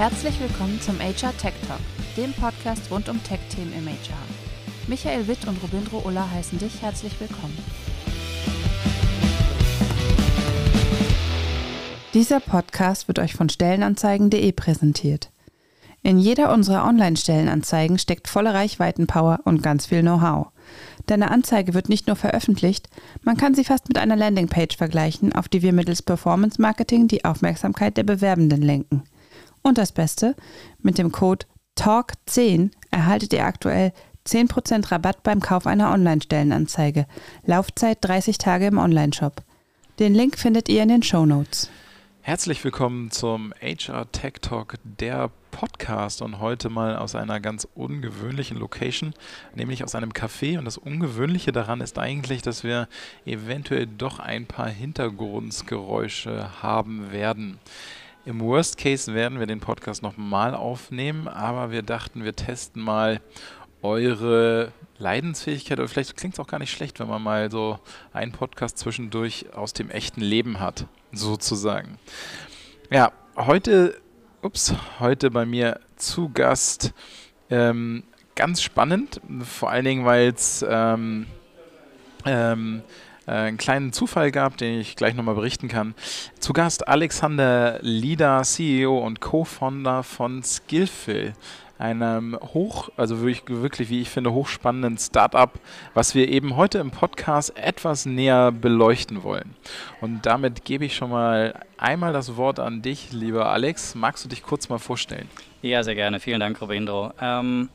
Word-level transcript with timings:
Herzlich 0.00 0.40
willkommen 0.40 0.80
zum 0.80 0.98
HR 0.98 1.36
Tech 1.36 1.52
Talk, 1.68 1.78
dem 2.16 2.32
Podcast 2.32 2.90
rund 2.90 3.10
um 3.10 3.22
Tech-Themen 3.22 3.74
im 3.74 3.86
HR. 3.86 4.16
Michael 4.86 5.28
Witt 5.28 5.46
und 5.46 5.62
Robindro 5.62 5.98
Ulla 6.06 6.26
heißen 6.30 6.58
dich 6.58 6.80
herzlich 6.80 7.20
willkommen. 7.20 7.58
Dieser 12.14 12.40
Podcast 12.40 13.08
wird 13.08 13.18
euch 13.18 13.34
von 13.34 13.50
Stellenanzeigen.de 13.50 14.52
präsentiert. 14.52 15.28
In 16.02 16.18
jeder 16.18 16.50
unserer 16.50 16.86
Online-Stellenanzeigen 16.86 17.98
steckt 17.98 18.26
volle 18.26 18.54
Reichweitenpower 18.54 19.40
und 19.44 19.62
ganz 19.62 19.84
viel 19.84 20.00
Know-how. 20.00 20.46
Deine 21.04 21.30
Anzeige 21.30 21.74
wird 21.74 21.90
nicht 21.90 22.06
nur 22.06 22.16
veröffentlicht, 22.16 22.88
man 23.22 23.36
kann 23.36 23.54
sie 23.54 23.64
fast 23.64 23.88
mit 23.88 23.98
einer 23.98 24.16
Landingpage 24.16 24.78
vergleichen, 24.78 25.34
auf 25.34 25.50
die 25.50 25.60
wir 25.60 25.74
mittels 25.74 26.00
Performance 26.00 26.58
Marketing 26.58 27.06
die 27.06 27.26
Aufmerksamkeit 27.26 27.98
der 27.98 28.04
Bewerbenden 28.04 28.62
lenken. 28.62 29.02
Und 29.62 29.78
das 29.78 29.92
Beste, 29.92 30.34
mit 30.80 30.98
dem 30.98 31.12
Code 31.12 31.46
TALK10 31.78 32.70
erhaltet 32.90 33.32
ihr 33.32 33.44
aktuell 33.44 33.92
10% 34.26 34.90
Rabatt 34.90 35.22
beim 35.22 35.40
Kauf 35.40 35.66
einer 35.66 35.92
Online-Stellenanzeige. 35.92 37.06
Laufzeit 37.44 37.98
30 38.02 38.38
Tage 38.38 38.66
im 38.66 38.78
Onlineshop. 38.78 39.42
Den 39.98 40.14
Link 40.14 40.38
findet 40.38 40.68
ihr 40.68 40.82
in 40.82 40.88
den 40.88 41.02
Show 41.02 41.26
Notes. 41.26 41.70
Herzlich 42.22 42.62
willkommen 42.64 43.10
zum 43.10 43.52
HR 43.60 44.10
Tech 44.12 44.34
Talk, 44.40 44.74
der 44.84 45.30
Podcast 45.50 46.22
und 46.22 46.38
heute 46.38 46.68
mal 46.68 46.96
aus 46.96 47.14
einer 47.14 47.40
ganz 47.40 47.66
ungewöhnlichen 47.74 48.58
Location, 48.58 49.14
nämlich 49.54 49.82
aus 49.84 49.94
einem 49.94 50.12
Café. 50.12 50.58
Und 50.58 50.64
das 50.66 50.78
Ungewöhnliche 50.78 51.50
daran 51.50 51.80
ist 51.80 51.98
eigentlich, 51.98 52.42
dass 52.42 52.62
wir 52.62 52.88
eventuell 53.24 53.86
doch 53.86 54.18
ein 54.20 54.46
paar 54.46 54.68
Hintergrundgeräusche 54.68 56.62
haben 56.62 57.10
werden. 57.10 57.58
Im 58.26 58.40
Worst 58.40 58.76
Case 58.76 59.14
werden 59.14 59.38
wir 59.38 59.46
den 59.46 59.60
Podcast 59.60 60.02
nochmal 60.02 60.54
aufnehmen, 60.54 61.26
aber 61.26 61.70
wir 61.70 61.82
dachten, 61.82 62.22
wir 62.22 62.36
testen 62.36 62.82
mal 62.82 63.20
eure 63.80 64.72
Leidensfähigkeit, 64.98 65.78
oder 65.78 65.88
vielleicht 65.88 66.18
klingt 66.18 66.34
es 66.34 66.40
auch 66.40 66.46
gar 66.46 66.58
nicht 66.58 66.70
schlecht, 66.70 67.00
wenn 67.00 67.08
man 67.08 67.22
mal 67.22 67.50
so 67.50 67.78
einen 68.12 68.32
Podcast 68.32 68.76
zwischendurch 68.76 69.46
aus 69.54 69.72
dem 69.72 69.88
echten 69.88 70.20
Leben 70.20 70.60
hat, 70.60 70.86
sozusagen. 71.12 71.98
Ja, 72.90 73.10
heute, 73.36 73.98
ups, 74.42 74.74
heute 74.98 75.30
bei 75.30 75.46
mir 75.46 75.80
zu 75.96 76.28
Gast, 76.28 76.92
ähm, 77.48 78.02
ganz 78.36 78.60
spannend, 78.60 79.22
vor 79.42 79.70
allen 79.70 79.86
Dingen, 79.86 80.04
weil 80.04 80.28
es 80.28 80.62
ähm, 80.68 81.26
ähm, 82.26 82.82
äh, 82.82 83.09
einen 83.30 83.58
kleinen 83.58 83.92
Zufall 83.92 84.30
gab, 84.30 84.56
den 84.56 84.80
ich 84.80 84.96
gleich 84.96 85.14
nochmal 85.14 85.34
berichten 85.34 85.68
kann. 85.68 85.94
Zu 86.38 86.52
Gast 86.52 86.88
Alexander 86.88 87.78
Lieder, 87.82 88.42
CEO 88.42 88.98
und 88.98 89.20
Co-Founder 89.20 90.02
von 90.02 90.42
Skillfill 90.42 91.34
einem 91.80 92.38
hoch, 92.52 92.90
also 92.96 93.20
wirklich, 93.22 93.42
wirklich, 93.48 93.88
wie 93.88 94.02
ich 94.02 94.10
finde, 94.10 94.32
hochspannenden 94.32 94.98
Startup, 94.98 95.50
was 95.94 96.14
wir 96.14 96.28
eben 96.28 96.56
heute 96.56 96.78
im 96.78 96.90
Podcast 96.90 97.56
etwas 97.56 98.04
näher 98.04 98.52
beleuchten 98.52 99.22
wollen. 99.22 99.54
Und 100.00 100.26
damit 100.26 100.64
gebe 100.66 100.84
ich 100.84 100.94
schon 100.94 101.10
mal 101.10 101.54
einmal 101.78 102.12
das 102.12 102.36
Wort 102.36 102.60
an 102.60 102.82
dich, 102.82 103.12
lieber 103.12 103.50
Alex. 103.50 103.94
Magst 103.94 104.24
du 104.24 104.28
dich 104.28 104.42
kurz 104.42 104.68
mal 104.68 104.78
vorstellen? 104.78 105.28
Ja, 105.62 105.82
sehr 105.82 105.94
gerne. 105.94 106.20
Vielen 106.20 106.40
Dank, 106.40 106.60
Robindro. 106.60 107.12
Ähm, 107.20 107.70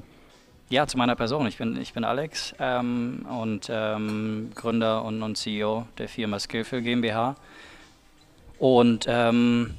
ja, 0.70 0.88
zu 0.88 0.98
meiner 0.98 1.16
Person. 1.16 1.46
Ich 1.48 1.58
bin, 1.58 1.80
ich 1.80 1.94
bin 1.94 2.04
Alex 2.04 2.56
ähm, 2.60 3.26
und 3.30 3.68
ähm, 3.70 4.52
Gründer 4.56 5.04
und, 5.04 5.22
und, 5.22 5.38
CEO 5.38 5.88
der 5.98 6.10
Firma 6.10 6.40
Skillful 6.40 6.82
GmbH. 6.82 7.36
Und 8.58 9.06
ähm, 9.08 9.76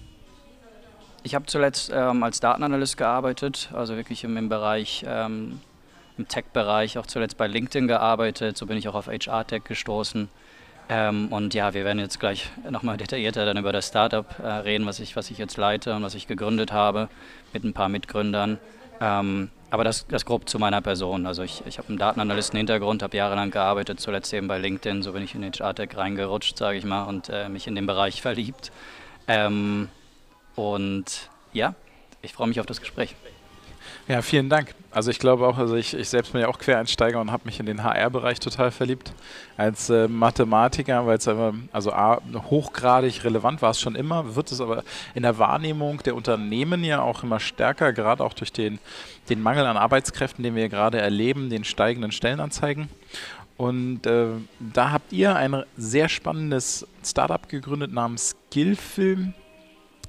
ich 1.22 1.34
habe 1.34 1.46
zuletzt 1.46 1.90
ähm, 1.92 2.22
als 2.22 2.38
Datenanalyst 2.40 2.96
gearbeitet, 2.96 3.70
also 3.72 3.96
wirklich 3.96 4.22
im, 4.22 4.36
im 4.36 4.48
Bereich, 4.48 5.04
ähm, 5.08 5.60
im 6.18 6.28
Tech-Bereich, 6.28 6.98
auch 6.98 7.06
zuletzt 7.06 7.36
bei 7.36 7.48
LinkedIn 7.48 7.88
gearbeitet. 7.88 8.56
So 8.56 8.66
bin 8.66 8.76
ich 8.76 8.88
auch 8.88 8.94
auf 8.94 9.08
HR-Tech 9.08 9.64
gestoßen. 9.64 10.28
Ähm, 10.88 11.32
und 11.32 11.52
ja, 11.52 11.74
wir 11.74 11.84
werden 11.84 11.98
jetzt 11.98 12.20
gleich 12.20 12.48
nochmal 12.70 12.96
detaillierter 12.98 13.44
dann 13.44 13.56
über 13.56 13.72
das 13.72 13.88
Startup 13.88 14.38
äh, 14.38 14.46
reden, 14.46 14.86
was 14.86 15.00
ich, 15.00 15.16
was 15.16 15.32
ich 15.32 15.38
jetzt 15.38 15.56
leite 15.56 15.96
und 15.96 16.04
was 16.04 16.14
ich 16.14 16.28
gegründet 16.28 16.70
habe 16.70 17.08
mit 17.52 17.64
ein 17.64 17.72
paar 17.72 17.88
Mitgründern. 17.88 18.58
Ähm, 19.00 19.50
aber 19.70 19.84
das, 19.84 20.06
das 20.06 20.24
grob 20.24 20.48
zu 20.48 20.58
meiner 20.58 20.80
Person. 20.80 21.26
Also 21.26 21.42
ich, 21.42 21.62
ich 21.66 21.78
habe 21.78 21.88
einen 21.88 21.98
Datenanalysten-Hintergrund, 21.98 23.02
habe 23.02 23.16
jahrelang 23.16 23.50
gearbeitet, 23.50 24.00
zuletzt 24.00 24.32
eben 24.32 24.48
bei 24.48 24.58
LinkedIn, 24.58 25.02
so 25.02 25.12
bin 25.12 25.22
ich 25.22 25.34
in 25.34 25.44
HR-Tech 25.44 25.96
reingerutscht, 25.96 26.56
sage 26.56 26.78
ich 26.78 26.84
mal, 26.84 27.04
und 27.04 27.28
äh, 27.28 27.48
mich 27.48 27.66
in 27.66 27.74
den 27.74 27.86
Bereich 27.86 28.22
verliebt. 28.22 28.72
Ähm, 29.28 29.88
und 30.54 31.30
ja, 31.52 31.74
ich 32.22 32.32
freue 32.32 32.48
mich 32.48 32.60
auf 32.60 32.66
das 32.66 32.80
Gespräch. 32.80 33.14
Ja, 34.08 34.22
vielen 34.22 34.48
Dank. 34.48 34.72
Also 34.92 35.10
ich 35.10 35.18
glaube 35.18 35.48
auch, 35.48 35.58
also 35.58 35.74
ich, 35.74 35.92
ich 35.92 36.08
selbst 36.08 36.30
bin 36.30 36.40
ja 36.40 36.46
auch 36.46 36.60
Quereinsteiger 36.60 37.20
und 37.20 37.32
habe 37.32 37.42
mich 37.44 37.58
in 37.58 37.66
den 37.66 37.82
HR-Bereich 37.82 38.38
total 38.38 38.70
verliebt 38.70 39.12
als 39.56 39.90
äh, 39.90 40.06
Mathematiker, 40.06 41.04
weil 41.06 41.18
es 41.18 41.26
aber, 41.26 41.54
also 41.72 41.92
A, 41.92 42.22
hochgradig 42.48 43.24
relevant 43.24 43.62
war 43.62 43.72
es 43.72 43.80
schon 43.80 43.96
immer, 43.96 44.36
wird 44.36 44.52
es 44.52 44.60
aber 44.60 44.84
in 45.16 45.24
der 45.24 45.38
Wahrnehmung 45.38 46.02
der 46.04 46.14
Unternehmen 46.14 46.84
ja 46.84 47.02
auch 47.02 47.24
immer 47.24 47.40
stärker, 47.40 47.92
gerade 47.92 48.22
auch 48.22 48.32
durch 48.32 48.52
den, 48.52 48.78
den 49.28 49.42
Mangel 49.42 49.66
an 49.66 49.76
Arbeitskräften, 49.76 50.44
den 50.44 50.54
wir 50.54 50.68
gerade 50.68 51.00
erleben, 51.00 51.50
den 51.50 51.64
steigenden 51.64 52.12
Stellenanzeigen. 52.12 52.88
Und 53.56 54.06
äh, 54.06 54.28
da 54.60 54.92
habt 54.92 55.12
ihr 55.12 55.34
ein 55.34 55.64
sehr 55.76 56.08
spannendes 56.08 56.86
Startup 57.04 57.48
gegründet 57.48 57.92
namens 57.92 58.36
Skillfilm 58.50 59.34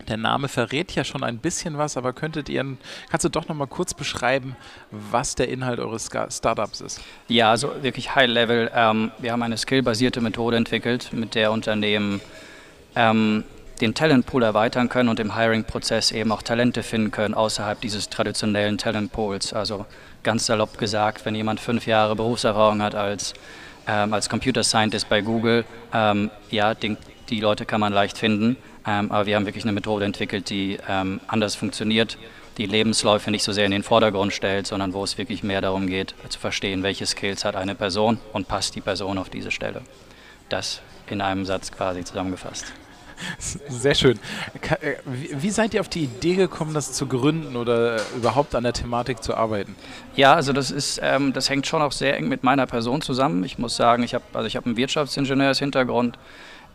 der 0.08 0.18
Name 0.18 0.48
verrät 0.48 0.94
ja 0.94 1.04
schon 1.04 1.24
ein 1.24 1.38
bisschen 1.38 1.78
was, 1.78 1.98
aber 1.98 2.14
könntet 2.14 2.50
ihr, 2.50 2.66
kannst 3.10 3.26
du 3.26 3.30
doch 3.30 3.48
noch 3.48 3.56
mal 3.56 3.68
kurz 3.68 3.94
beschreiben, 3.94 4.56
was 4.92 5.36
der 5.36 5.50
Inhalt 5.50 5.80
eures 5.80 6.10
Startups 6.30 6.82
ist? 6.82 7.02
Ja, 7.28 7.52
also 7.52 7.72
wirklich 7.82 8.16
High 8.16 8.30
Level. 8.30 8.72
Ähm, 8.74 9.12
wir 9.20 9.32
haben 9.32 9.44
eine 9.44 9.58
skillbasierte 9.58 10.22
Methode 10.22 10.58
entwickelt, 10.58 11.12
mit 11.14 11.36
der 11.36 11.52
Unternehmen 11.52 12.22
ähm, 12.96 13.44
den 13.82 13.94
Talentpool 13.94 14.44
erweitern 14.44 14.90
können 14.90 15.10
und 15.10 15.20
im 15.20 15.36
Hiring-Prozess 15.36 16.12
eben 16.12 16.32
auch 16.32 16.42
Talente 16.42 16.84
finden 16.84 17.12
können 17.12 17.34
außerhalb 17.34 17.80
dieses 17.80 18.10
traditionellen 18.10 18.78
Talentpools. 18.78 19.54
Also 19.54 19.86
ganz 20.24 20.46
salopp 20.46 20.78
gesagt, 20.78 21.26
wenn 21.26 21.36
jemand 21.36 21.60
fünf 21.60 21.86
Jahre 21.86 22.16
Berufserfahrung 22.16 22.82
hat 22.82 22.96
als, 22.96 23.34
ähm, 23.88 24.14
als 24.14 24.30
Computer 24.30 24.64
Scientist 24.64 25.10
bei 25.10 25.22
Google, 25.22 25.64
ähm, 25.94 26.32
ja, 26.50 26.74
den, 26.74 26.98
die 27.30 27.40
Leute 27.40 27.66
kann 27.66 27.80
man 27.80 27.94
leicht 27.94 28.18
finden. 28.18 28.58
Ähm, 28.88 29.12
aber 29.12 29.26
wir 29.26 29.36
haben 29.36 29.46
wirklich 29.46 29.66
eine 29.66 29.74
Methode 29.74 30.06
entwickelt, 30.06 30.50
die 30.50 30.78
ähm, 30.88 31.20
anders 31.28 31.56
funktioniert, 31.56 32.18
die 32.58 32.66
Lebensläufe 32.66 33.30
nicht 33.30 33.44
so 33.44 33.52
sehr 33.52 33.66
in 33.66 33.72
den 33.72 33.84
Vordergrund 33.84 34.34
stellt, 34.34 34.66
sondern 34.66 34.94
wo 34.94 35.04
es 35.04 35.18
wirklich 35.18 35.44
mehr 35.44 35.62
darum 35.62 35.88
geht, 35.88 36.16
zu 36.30 36.40
verstehen, 36.40 36.82
welche 36.82 37.06
Skills 37.06 37.46
hat 37.46 37.56
eine 37.56 37.76
Person 37.76 38.20
und 38.34 38.48
passt 38.48 38.76
die 38.76 38.82
Person 38.82 39.18
auf 39.18 39.30
diese 39.30 39.52
Stelle. 39.52 39.82
Das 40.50 40.82
in 41.10 41.22
einem 41.22 41.46
Satz 41.46 41.72
quasi 41.72 42.04
zusammengefasst. 42.04 42.66
Sehr 43.40 43.96
schön. 43.96 44.20
Äh, 44.80 44.96
wie 45.06 45.50
seid 45.50 45.74
ihr 45.74 45.82
auf 45.82 45.90
die 45.90 46.04
Idee 46.04 46.36
gekommen, 46.36 46.74
das 46.74 46.94
zu 46.94 47.08
gründen 47.08 47.56
oder 47.56 48.00
überhaupt 48.16 48.54
an 48.56 48.64
der 48.64 48.74
Thematik 48.74 49.24
zu 49.24 49.36
arbeiten? 49.36 49.76
Ja, 50.16 50.34
also 50.36 50.54
das 50.54 50.72
ist, 50.72 51.00
ähm, 51.02 51.34
das 51.34 51.50
hängt 51.50 51.66
schon 51.66 51.82
auch 51.82 51.92
sehr 51.92 52.16
eng 52.16 52.28
mit 52.28 52.44
meiner 52.44 52.68
Person 52.68 53.02
zusammen. 53.02 53.44
Ich 53.44 53.58
muss 53.58 53.76
sagen, 53.76 54.04
ich 54.04 54.14
habe 54.14 54.24
also 54.34 54.46
ich 54.46 54.56
habe 54.56 54.68
einen 54.68 54.78
Wirtschaftsingenieurshintergrund 54.78 56.18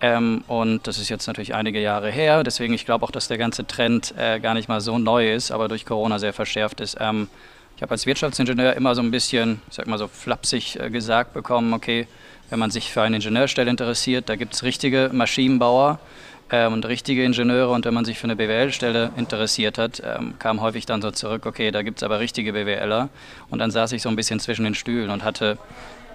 ähm, 0.02 0.42
und 0.48 0.88
das 0.88 0.98
ist 0.98 1.08
jetzt 1.08 1.28
natürlich 1.28 1.54
einige 1.54 1.80
Jahre 1.80 2.10
her. 2.10 2.42
Deswegen, 2.42 2.74
ich 2.74 2.84
glaube 2.84 3.06
auch, 3.06 3.12
dass 3.12 3.28
der 3.28 3.38
ganze 3.38 3.66
Trend 3.66 4.12
äh, 4.18 4.40
gar 4.40 4.52
nicht 4.52 4.68
mal 4.68 4.80
so 4.80 4.98
neu 4.98 5.32
ist, 5.32 5.52
aber 5.52 5.68
durch 5.68 5.86
Corona 5.86 6.18
sehr 6.18 6.32
verschärft 6.32 6.80
ist. 6.80 6.96
Ähm, 7.00 7.28
ich 7.76 7.82
habe 7.82 7.92
als 7.92 8.04
Wirtschaftsingenieur 8.04 8.74
immer 8.74 8.96
so 8.96 9.00
ein 9.00 9.12
bisschen, 9.12 9.62
ich 9.68 9.76
sag 9.76 9.86
mal 9.86 9.98
so 9.98 10.08
flapsig 10.08 10.78
äh, 10.78 10.90
gesagt 10.90 11.34
bekommen, 11.34 11.72
okay, 11.72 12.08
wenn 12.50 12.58
man 12.58 12.72
sich 12.72 12.90
für 12.90 13.02
eine 13.02 13.16
Ingenieurstelle 13.16 13.70
interessiert, 13.70 14.28
da 14.28 14.34
gibt 14.34 14.54
es 14.54 14.64
richtige 14.64 15.10
Maschinenbauer 15.12 16.00
äh, 16.50 16.66
und 16.66 16.84
richtige 16.84 17.22
Ingenieure 17.22 17.70
und 17.70 17.84
wenn 17.84 17.94
man 17.94 18.04
sich 18.04 18.18
für 18.18 18.24
eine 18.24 18.34
BWL-Stelle 18.34 19.12
interessiert 19.16 19.78
hat, 19.78 20.02
ähm, 20.04 20.34
kam 20.40 20.60
häufig 20.60 20.84
dann 20.84 21.00
so 21.00 21.12
zurück, 21.12 21.46
okay, 21.46 21.70
da 21.70 21.82
gibt 21.82 21.98
es 21.98 22.02
aber 22.02 22.18
richtige 22.18 22.52
BWLer 22.52 23.08
und 23.50 23.60
dann 23.60 23.70
saß 23.70 23.92
ich 23.92 24.02
so 24.02 24.08
ein 24.08 24.16
bisschen 24.16 24.40
zwischen 24.40 24.64
den 24.64 24.74
Stühlen 24.74 25.10
und 25.10 25.22
hatte 25.22 25.58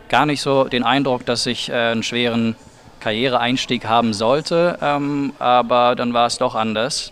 gar 0.09 0.25
nicht 0.25 0.41
so 0.41 0.65
den 0.65 0.83
Eindruck, 0.83 1.25
dass 1.25 1.45
ich 1.45 1.69
äh, 1.69 1.73
einen 1.73 2.03
schweren 2.03 2.57
Karriereeinstieg 2.99 3.85
haben 3.85 4.13
sollte, 4.13 4.77
ähm, 4.81 5.33
aber 5.39 5.95
dann 5.95 6.13
war 6.13 6.27
es 6.27 6.37
doch 6.37 6.55
anders. 6.55 7.11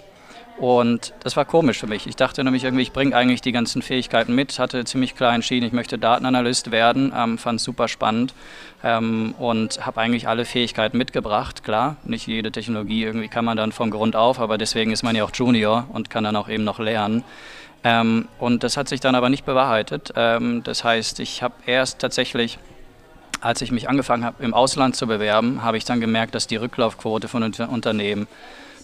Und 0.57 1.13
das 1.21 1.35
war 1.35 1.43
komisch 1.43 1.79
für 1.79 1.87
mich. 1.87 2.07
Ich 2.07 2.15
dachte 2.15 2.41
nämlich 2.43 2.63
irgendwie, 2.63 2.83
ich 2.83 2.93
bringe 2.93 3.15
eigentlich 3.15 3.41
die 3.41 3.51
ganzen 3.51 3.81
Fähigkeiten 3.81 4.33
mit, 4.33 4.57
hatte 4.57 4.85
ziemlich 4.85 5.13
klar 5.15 5.35
entschieden, 5.35 5.65
ich 5.65 5.73
möchte 5.73 5.97
Datenanalyst 5.97 6.71
werden, 6.71 7.11
ähm, 7.15 7.37
fand 7.37 7.59
es 7.59 7.65
super 7.65 7.89
spannend 7.89 8.33
ähm, 8.81 9.35
und 9.37 9.85
habe 9.85 9.99
eigentlich 9.99 10.29
alle 10.29 10.45
Fähigkeiten 10.45 10.97
mitgebracht. 10.97 11.65
Klar, 11.65 11.97
nicht 12.05 12.27
jede 12.27 12.53
Technologie 12.53 13.03
irgendwie 13.03 13.27
kann 13.27 13.43
man 13.43 13.57
dann 13.57 13.73
von 13.73 13.91
Grund 13.91 14.15
auf, 14.15 14.39
aber 14.39 14.57
deswegen 14.57 14.91
ist 14.91 15.03
man 15.03 15.15
ja 15.15 15.25
auch 15.25 15.31
Junior 15.33 15.87
und 15.91 16.09
kann 16.09 16.23
dann 16.23 16.37
auch 16.37 16.47
eben 16.47 16.63
noch 16.63 16.79
lernen. 16.79 17.25
Ähm, 17.83 18.29
und 18.39 18.63
das 18.63 18.77
hat 18.77 18.87
sich 18.87 19.01
dann 19.01 19.13
aber 19.13 19.29
nicht 19.29 19.45
bewahrheitet. 19.45 20.13
Ähm, 20.15 20.63
das 20.63 20.85
heißt, 20.85 21.19
ich 21.19 21.43
habe 21.43 21.55
erst 21.65 21.99
tatsächlich 21.99 22.59
als 23.45 23.61
ich 23.61 23.71
mich 23.71 23.87
angefangen 23.87 24.25
habe, 24.25 24.43
im 24.43 24.55
Ausland 24.55 24.95
zu 24.95 25.05
bewerben, 25.05 25.61
habe 25.61 25.77
ich 25.77 25.85
dann 25.85 26.01
gemerkt, 26.01 26.33
dass 26.33 26.47
die 26.47 26.55
Rücklaufquote 26.55 27.27
von 27.27 27.43
Unternehmen 27.43 28.27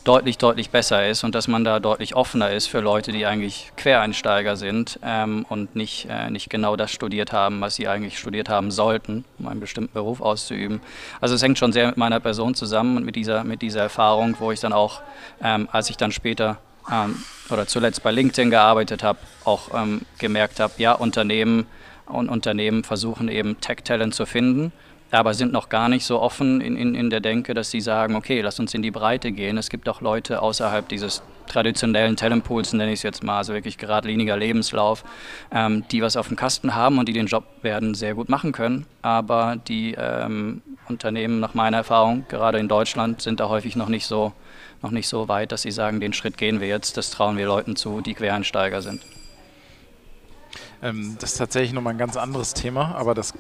deutlich, 0.04 0.38
deutlich 0.38 0.69
besser 0.69 1.08
ist 1.08 1.24
und 1.24 1.34
dass 1.34 1.48
man 1.48 1.63
da 1.63 1.80
deutlich 1.80 2.16
offener 2.16 2.52
ist 2.52 2.68
für 2.68 2.80
Leute, 2.80 3.12
die 3.12 3.25
eigentlich 3.25 3.72
Quereinsteiger 3.75 4.56
sind 4.56 5.00
ähm, 5.04 5.48
und 5.50 5.75
nicht, 5.75 6.08
äh, 6.10 6.30
nicht 6.30 6.52
genau 6.52 6.75
das 6.75 6.92
studiert 6.92 7.34
haben, 7.34 7.60
was 7.60 7.75
sie 7.75 7.88
eigentlich 7.88 8.19
studiert 8.19 8.50
haben 8.50 8.69
sollten, 8.69 9.25
um 9.40 9.48
einen 9.48 9.60
bestimmten 9.60 9.94
Beruf 9.94 10.22
auszuüben. 10.22 10.80
Also 11.22 11.34
es 11.34 11.42
hängt 11.42 11.57
schon 11.57 11.74
sehr 11.74 11.88
mit 11.88 11.98
meiner 11.98 12.19
Person 12.19 12.54
zusammen 12.54 12.98
und 12.98 13.06
mit 13.06 13.16
dieser, 13.16 13.44
mit 13.44 13.64
dieser 13.64 13.81
Erfahrung, 13.81 14.36
wo 14.40 14.52
ich 14.52 14.60
dann 14.60 14.74
auch, 14.74 15.02
ähm, 15.44 15.69
als 15.72 15.90
ich 15.90 15.98
dann 15.98 16.12
später 16.12 16.57
ähm, 16.92 17.16
oder 17.50 17.66
zuletzt 17.66 18.04
bei 18.04 18.12
LinkedIn 18.12 18.52
gearbeitet 18.52 19.02
habe, 19.02 19.19
auch 19.44 19.69
ähm, 19.74 20.02
gemerkt 20.19 20.60
habe, 20.60 20.74
ja, 20.78 20.94
Unternehmen 20.94 21.66
und 22.06 22.30
Unternehmen 22.30 22.83
versuchen 22.83 23.27
eben 23.30 23.59
Tech-Talent 23.59 24.13
zu 24.13 24.25
finden 24.25 24.71
aber 25.12 25.33
sind 25.33 25.51
noch 25.51 25.69
gar 25.69 25.89
nicht 25.89 26.06
so 26.06 26.21
offen 26.21 26.62
in, 26.62 26.77
in, 26.77 26.95
in 26.95 27.09
der 27.09 27.19
Denke, 27.19 27.53
dass 27.53 27.69
sie 27.69 27.81
sagen, 27.81 28.15
okay, 28.15 28.42
lass 28.42 28.59
uns 28.59 28.74
in 28.74 28.81
die 28.81 28.92
Breite 28.92 29.31
gehen. 29.31 29.57
Es 29.57 29.69
gibt 29.69 29.89
auch 29.89 30.01
Leute 30.01 30.42
außerhalb 30.42 30.88
dieses 30.88 31.21
traditionellen 31.48 32.15
Talentpools, 32.15 32.71
nenne 32.74 32.94
ich 32.94 33.00
es 33.00 33.03
jetzt 33.03 33.24
mal, 33.24 33.39
also 33.39 33.53
wirklich 33.53 33.77
geradliniger 33.77 34.38
Lebenslauf, 34.38 35.03
ähm, 35.51 35.83
die 35.92 36.01
was 36.01 36.15
auf 36.15 36.30
dem 36.30 36.38
Kasten 36.38 36.75
haben 36.75 36.98
und 36.98 37.09
die 37.09 37.13
den 37.13 37.27
Job 37.27 37.44
werden 37.62 37.94
sehr 37.94 38.15
gut 38.15 38.30
machen 38.30 38.54
können. 38.54 38.86
Aber 39.01 39.57
die 39.68 39.95
ähm, 39.97 40.62
Unternehmen, 40.88 41.42
nach 41.42 41.54
meiner 41.54 41.77
Erfahrung, 41.77 42.25
gerade 42.30 42.59
in 42.59 42.69
Deutschland, 42.69 43.21
sind 43.21 43.42
da 43.42 43.50
häufig 43.50 43.75
noch 43.75 43.89
nicht 43.89 44.06
so 44.06 44.33
noch 44.81 44.92
nicht 44.92 45.07
so 45.07 45.27
weit, 45.27 45.51
dass 45.51 45.62
sie 45.62 45.69
sagen, 45.69 46.00
den 46.00 46.12
Schritt 46.12 46.39
gehen 46.39 46.59
wir 46.59 46.68
jetzt, 46.68 46.97
das 46.97 47.12
trauen 47.12 47.38
wir 47.38 47.45
Leuten 47.45 47.75
zu, 47.75 48.01
die 48.01 48.15
Quereinsteiger 48.15 48.81
sind. 48.81 49.04
Ähm, 50.81 51.16
das 51.19 51.33
ist 51.33 51.38
tatsächlich 51.38 51.74
nochmal 51.74 51.94
ein 51.94 52.00
ganz 52.00 52.18
anderes 52.18 52.54
Thema, 52.54 52.95
aber 52.95 53.13
das 53.13 53.33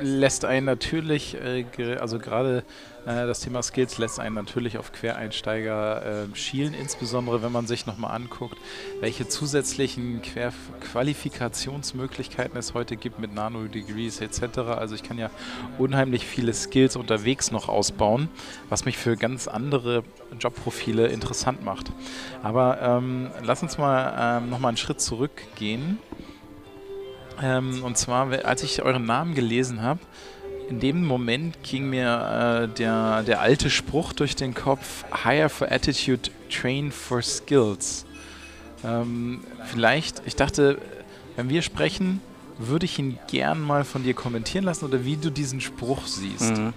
lässt 0.00 0.44
einen 0.44 0.66
natürlich, 0.66 1.34
äh, 1.34 1.64
also 2.00 2.18
gerade 2.18 2.64
äh, 3.06 3.26
das 3.26 3.40
Thema 3.40 3.62
Skills 3.62 3.98
lässt 3.98 4.18
einen 4.18 4.34
natürlich 4.34 4.78
auf 4.78 4.92
Quereinsteiger 4.92 6.24
äh, 6.24 6.36
schielen, 6.36 6.74
insbesondere 6.74 7.42
wenn 7.42 7.52
man 7.52 7.66
sich 7.66 7.86
nochmal 7.86 8.14
anguckt, 8.14 8.56
welche 9.00 9.28
zusätzlichen 9.28 10.22
Quer 10.22 10.52
Qualifikationsmöglichkeiten 10.80 12.58
es 12.58 12.74
heute 12.74 12.96
gibt 12.96 13.18
mit 13.18 13.34
Nano-Degrees 13.34 14.20
etc. 14.20 14.58
Also 14.58 14.94
ich 14.94 15.02
kann 15.02 15.18
ja 15.18 15.30
unheimlich 15.78 16.26
viele 16.26 16.52
Skills 16.52 16.96
unterwegs 16.96 17.50
noch 17.50 17.68
ausbauen, 17.68 18.28
was 18.68 18.84
mich 18.84 18.96
für 18.96 19.16
ganz 19.16 19.48
andere 19.48 20.02
Jobprofile 20.40 21.08
interessant 21.08 21.64
macht. 21.64 21.92
Aber 22.42 22.80
ähm, 22.80 23.30
lass 23.42 23.62
uns 23.62 23.78
mal 23.78 24.38
ähm, 24.38 24.50
nochmal 24.50 24.70
einen 24.70 24.76
Schritt 24.78 25.00
zurückgehen 25.00 25.98
ähm, 27.42 27.82
und 27.82 27.96
zwar, 27.96 28.44
als 28.44 28.62
ich 28.62 28.82
euren 28.82 29.04
Namen 29.04 29.34
gelesen 29.34 29.82
habe, 29.82 30.00
in 30.68 30.80
dem 30.80 31.04
Moment 31.04 31.62
ging 31.62 31.90
mir 31.90 32.68
äh, 32.70 32.74
der, 32.76 33.22
der 33.22 33.40
alte 33.40 33.70
Spruch 33.70 34.12
durch 34.12 34.34
den 34.34 34.54
Kopf: 34.54 35.04
Hire 35.24 35.48
for 35.48 35.70
Attitude, 35.70 36.30
Train 36.50 36.90
for 36.90 37.22
Skills. 37.22 38.04
Ähm, 38.84 39.42
vielleicht, 39.64 40.22
ich 40.26 40.36
dachte, 40.36 40.78
wenn 41.36 41.48
wir 41.48 41.62
sprechen, 41.62 42.20
würde 42.58 42.86
ich 42.86 42.98
ihn 42.98 43.18
gern 43.28 43.60
mal 43.60 43.84
von 43.84 44.02
dir 44.02 44.14
kommentieren 44.14 44.64
lassen 44.64 44.86
oder 44.86 45.04
wie 45.04 45.16
du 45.16 45.30
diesen 45.30 45.60
Spruch 45.60 46.06
siehst. 46.06 46.56
Mhm. 46.56 46.72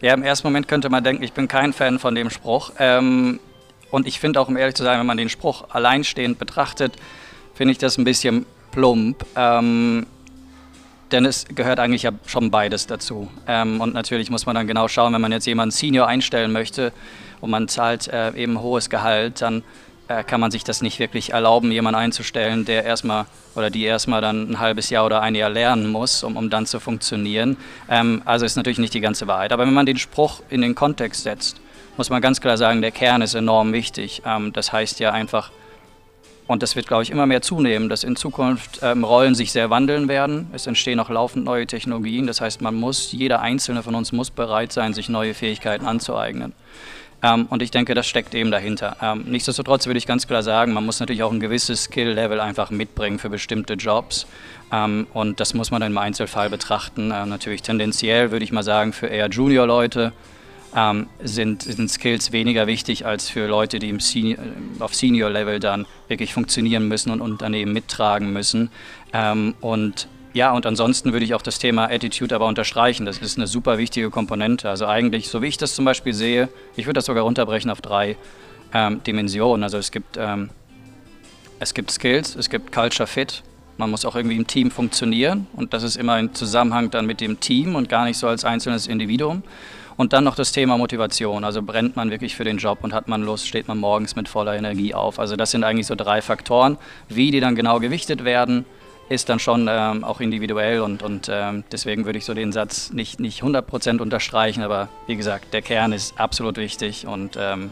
Ja, 0.00 0.14
im 0.14 0.22
ersten 0.22 0.46
Moment 0.46 0.68
könnte 0.68 0.88
man 0.88 1.04
denken, 1.04 1.22
ich 1.22 1.32
bin 1.32 1.48
kein 1.48 1.72
Fan 1.72 1.98
von 1.98 2.14
dem 2.14 2.30
Spruch. 2.30 2.72
Ähm, 2.78 3.40
und 3.90 4.06
ich 4.06 4.20
finde 4.20 4.40
auch, 4.40 4.48
um 4.48 4.56
ehrlich 4.56 4.74
zu 4.74 4.84
sein, 4.84 4.98
wenn 4.98 5.06
man 5.06 5.16
den 5.16 5.28
Spruch 5.28 5.64
alleinstehend 5.70 6.38
betrachtet, 6.38 6.96
finde 7.54 7.72
ich 7.72 7.78
das 7.78 7.98
ein 7.98 8.04
bisschen 8.04 8.46
plump. 8.72 9.24
Ähm, 9.36 10.06
denn 11.12 11.26
es 11.26 11.44
gehört 11.54 11.78
eigentlich 11.78 12.02
ja 12.02 12.12
schon 12.26 12.50
beides 12.50 12.86
dazu. 12.86 13.28
Ähm, 13.46 13.80
und 13.80 13.94
natürlich 13.94 14.30
muss 14.30 14.46
man 14.46 14.54
dann 14.54 14.66
genau 14.66 14.88
schauen, 14.88 15.12
wenn 15.12 15.20
man 15.20 15.30
jetzt 15.30 15.46
jemanden 15.46 15.70
Senior 15.70 16.08
einstellen 16.08 16.52
möchte 16.52 16.92
und 17.40 17.50
man 17.50 17.68
zahlt 17.68 18.08
äh, 18.08 18.32
eben 18.34 18.60
hohes 18.60 18.90
Gehalt, 18.90 19.42
dann 19.42 19.62
äh, 20.08 20.24
kann 20.24 20.40
man 20.40 20.50
sich 20.50 20.64
das 20.64 20.82
nicht 20.82 20.98
wirklich 20.98 21.32
erlauben, 21.32 21.70
jemanden 21.70 22.00
einzustellen, 22.00 22.64
der 22.64 22.84
erstmal 22.84 23.26
oder 23.54 23.70
die 23.70 23.84
erstmal 23.84 24.20
dann 24.22 24.50
ein 24.50 24.58
halbes 24.58 24.88
Jahr 24.90 25.04
oder 25.04 25.20
ein 25.20 25.34
Jahr 25.34 25.50
lernen 25.50 25.88
muss, 25.90 26.24
um, 26.24 26.36
um 26.36 26.48
dann 26.48 26.66
zu 26.66 26.80
funktionieren. 26.80 27.56
Ähm, 27.88 28.22
also 28.24 28.46
ist 28.46 28.56
natürlich 28.56 28.78
nicht 28.78 28.94
die 28.94 29.00
ganze 29.00 29.26
Wahrheit. 29.26 29.52
Aber 29.52 29.66
wenn 29.66 29.74
man 29.74 29.86
den 29.86 29.98
Spruch 29.98 30.40
in 30.48 30.62
den 30.62 30.74
Kontext 30.74 31.22
setzt, 31.22 31.60
muss 31.96 32.08
man 32.08 32.22
ganz 32.22 32.40
klar 32.40 32.56
sagen, 32.56 32.80
der 32.80 32.90
Kern 32.90 33.20
ist 33.20 33.34
enorm 33.34 33.72
wichtig. 33.72 34.22
Ähm, 34.24 34.52
das 34.52 34.72
heißt 34.72 34.98
ja 35.00 35.12
einfach, 35.12 35.50
und 36.52 36.62
das 36.62 36.76
wird, 36.76 36.86
glaube 36.86 37.02
ich, 37.02 37.10
immer 37.10 37.24
mehr 37.26 37.40
zunehmen, 37.40 37.88
dass 37.88 38.04
in 38.04 38.14
Zukunft 38.14 38.80
ähm, 38.82 39.04
Rollen 39.04 39.34
sich 39.34 39.52
sehr 39.52 39.70
wandeln 39.70 40.06
werden. 40.06 40.50
Es 40.52 40.66
entstehen 40.66 41.00
auch 41.00 41.08
laufend 41.08 41.46
neue 41.46 41.66
Technologien. 41.66 42.26
Das 42.26 42.42
heißt, 42.42 42.60
man 42.60 42.74
muss, 42.74 43.10
jeder 43.12 43.40
Einzelne 43.40 43.82
von 43.82 43.94
uns 43.94 44.12
muss 44.12 44.30
bereit 44.30 44.70
sein, 44.70 44.92
sich 44.92 45.08
neue 45.08 45.32
Fähigkeiten 45.32 45.86
anzueignen. 45.86 46.52
Ähm, 47.22 47.46
und 47.48 47.62
ich 47.62 47.70
denke, 47.70 47.94
das 47.94 48.06
steckt 48.06 48.34
eben 48.34 48.50
dahinter. 48.50 48.96
Ähm, 49.00 49.24
nichtsdestotrotz 49.28 49.86
würde 49.86 49.96
ich 49.96 50.06
ganz 50.06 50.26
klar 50.26 50.42
sagen, 50.42 50.74
man 50.74 50.84
muss 50.84 51.00
natürlich 51.00 51.22
auch 51.22 51.32
ein 51.32 51.40
gewisses 51.40 51.84
Skill-Level 51.84 52.38
einfach 52.38 52.70
mitbringen 52.70 53.18
für 53.18 53.30
bestimmte 53.30 53.74
Jobs. 53.74 54.26
Ähm, 54.70 55.06
und 55.14 55.40
das 55.40 55.54
muss 55.54 55.70
man 55.70 55.80
dann 55.80 55.92
im 55.92 55.98
Einzelfall 55.98 56.50
betrachten. 56.50 57.12
Ähm, 57.14 57.30
natürlich 57.30 57.62
tendenziell 57.62 58.30
würde 58.30 58.44
ich 58.44 58.52
mal 58.52 58.62
sagen, 58.62 58.92
für 58.92 59.06
eher 59.06 59.28
Junior-Leute 59.28 60.12
ähm, 60.74 61.06
sind, 61.22 61.62
sind 61.62 61.90
Skills 61.90 62.32
weniger 62.32 62.66
wichtig 62.66 63.04
als 63.04 63.28
für 63.28 63.46
Leute, 63.46 63.78
die 63.78 63.88
im 63.88 64.00
Senior, 64.00 64.38
auf 64.78 64.94
Senior-Level 64.94 65.60
dann 65.60 65.86
wirklich 66.08 66.32
funktionieren 66.32 66.88
müssen 66.88 67.10
und 67.10 67.20
Unternehmen 67.20 67.72
mittragen 67.72 68.32
müssen. 68.32 68.70
Ähm, 69.12 69.54
und 69.60 70.08
ja, 70.34 70.52
und 70.52 70.64
ansonsten 70.64 71.12
würde 71.12 71.26
ich 71.26 71.34
auch 71.34 71.42
das 71.42 71.58
Thema 71.58 71.90
Attitude 71.90 72.34
aber 72.34 72.46
unterstreichen. 72.46 73.04
Das 73.04 73.18
ist 73.18 73.36
eine 73.36 73.46
super 73.46 73.76
wichtige 73.76 74.08
Komponente. 74.08 74.70
Also 74.70 74.86
eigentlich, 74.86 75.28
so 75.28 75.42
wie 75.42 75.46
ich 75.46 75.58
das 75.58 75.74
zum 75.74 75.84
Beispiel 75.84 76.14
sehe, 76.14 76.48
ich 76.74 76.86
würde 76.86 76.94
das 76.94 77.06
sogar 77.06 77.24
runterbrechen 77.24 77.70
auf 77.70 77.82
drei 77.82 78.16
ähm, 78.72 79.02
Dimensionen. 79.04 79.62
Also 79.62 79.76
es 79.76 79.90
gibt, 79.90 80.16
ähm, 80.18 80.48
es 81.58 81.74
gibt 81.74 81.90
Skills, 81.90 82.34
es 82.34 82.48
gibt 82.48 82.72
Culture 82.72 83.06
Fit. 83.06 83.42
Man 83.76 83.90
muss 83.90 84.04
auch 84.04 84.16
irgendwie 84.16 84.36
im 84.36 84.46
Team 84.46 84.70
funktionieren 84.70 85.46
und 85.54 85.74
das 85.74 85.82
ist 85.82 85.96
immer 85.96 86.18
im 86.18 86.34
Zusammenhang 86.34 86.90
dann 86.90 87.04
mit 87.04 87.20
dem 87.20 87.40
Team 87.40 87.74
und 87.74 87.88
gar 87.88 88.04
nicht 88.04 88.16
so 88.16 88.28
als 88.28 88.44
einzelnes 88.44 88.86
Individuum. 88.86 89.42
Und 90.02 90.12
dann 90.12 90.24
noch 90.24 90.34
das 90.34 90.50
Thema 90.50 90.76
Motivation. 90.76 91.44
Also 91.44 91.62
brennt 91.62 91.94
man 91.94 92.10
wirklich 92.10 92.34
für 92.34 92.42
den 92.42 92.58
Job 92.58 92.78
und 92.82 92.92
hat 92.92 93.06
man 93.06 93.22
Lust, 93.22 93.46
steht 93.46 93.68
man 93.68 93.78
morgens 93.78 94.16
mit 94.16 94.28
voller 94.28 94.56
Energie 94.56 94.94
auf. 94.94 95.20
Also 95.20 95.36
das 95.36 95.52
sind 95.52 95.62
eigentlich 95.62 95.86
so 95.86 95.94
drei 95.94 96.20
Faktoren. 96.20 96.76
Wie 97.08 97.30
die 97.30 97.38
dann 97.38 97.54
genau 97.54 97.78
gewichtet 97.78 98.24
werden, 98.24 98.64
ist 99.08 99.28
dann 99.28 99.38
schon 99.38 99.68
ähm, 99.70 100.02
auch 100.02 100.20
individuell 100.20 100.80
und, 100.80 101.04
und 101.04 101.30
ähm, 101.32 101.62
deswegen 101.70 102.04
würde 102.04 102.18
ich 102.18 102.24
so 102.24 102.34
den 102.34 102.50
Satz 102.50 102.90
nicht, 102.90 103.20
nicht 103.20 103.44
100% 103.44 104.00
unterstreichen, 104.00 104.64
aber 104.64 104.88
wie 105.06 105.14
gesagt, 105.14 105.54
der 105.54 105.62
Kern 105.62 105.92
ist 105.92 106.18
absolut 106.18 106.56
wichtig 106.56 107.06
und 107.06 107.38
ähm, 107.38 107.70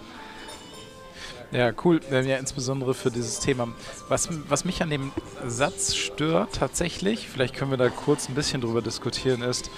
ja, 1.52 1.72
cool. 1.84 2.00
Ja, 2.10 2.36
insbesondere 2.36 2.94
für 2.94 3.10
dieses 3.10 3.40
Thema. 3.40 3.68
Was, 4.08 4.28
was 4.48 4.64
mich 4.64 4.82
an 4.82 4.90
dem 4.90 5.12
Satz 5.46 5.94
stört 5.96 6.54
tatsächlich, 6.54 7.28
vielleicht 7.28 7.54
können 7.54 7.70
wir 7.70 7.78
da 7.78 7.88
kurz 7.88 8.28
ein 8.28 8.34
bisschen 8.34 8.60
drüber 8.60 8.82
diskutieren, 8.82 9.42
ist, 9.42 9.70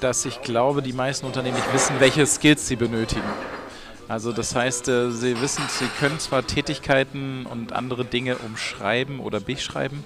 dass 0.00 0.24
ich 0.24 0.42
glaube, 0.42 0.82
die 0.82 0.92
meisten 0.92 1.26
Unternehmen 1.26 1.56
nicht 1.56 1.72
wissen, 1.72 1.96
welche 1.98 2.24
Skills 2.26 2.68
sie 2.68 2.76
benötigen. 2.76 3.22
Also 4.08 4.32
das 4.32 4.54
heißt, 4.54 4.88
äh, 4.88 5.10
sie 5.10 5.38
wissen, 5.40 5.62
sie 5.68 5.86
können 5.98 6.18
zwar 6.18 6.46
Tätigkeiten 6.46 7.44
und 7.44 7.74
andere 7.74 8.06
Dinge 8.06 8.38
umschreiben 8.38 9.20
oder 9.20 9.38
beschreiben, 9.38 10.02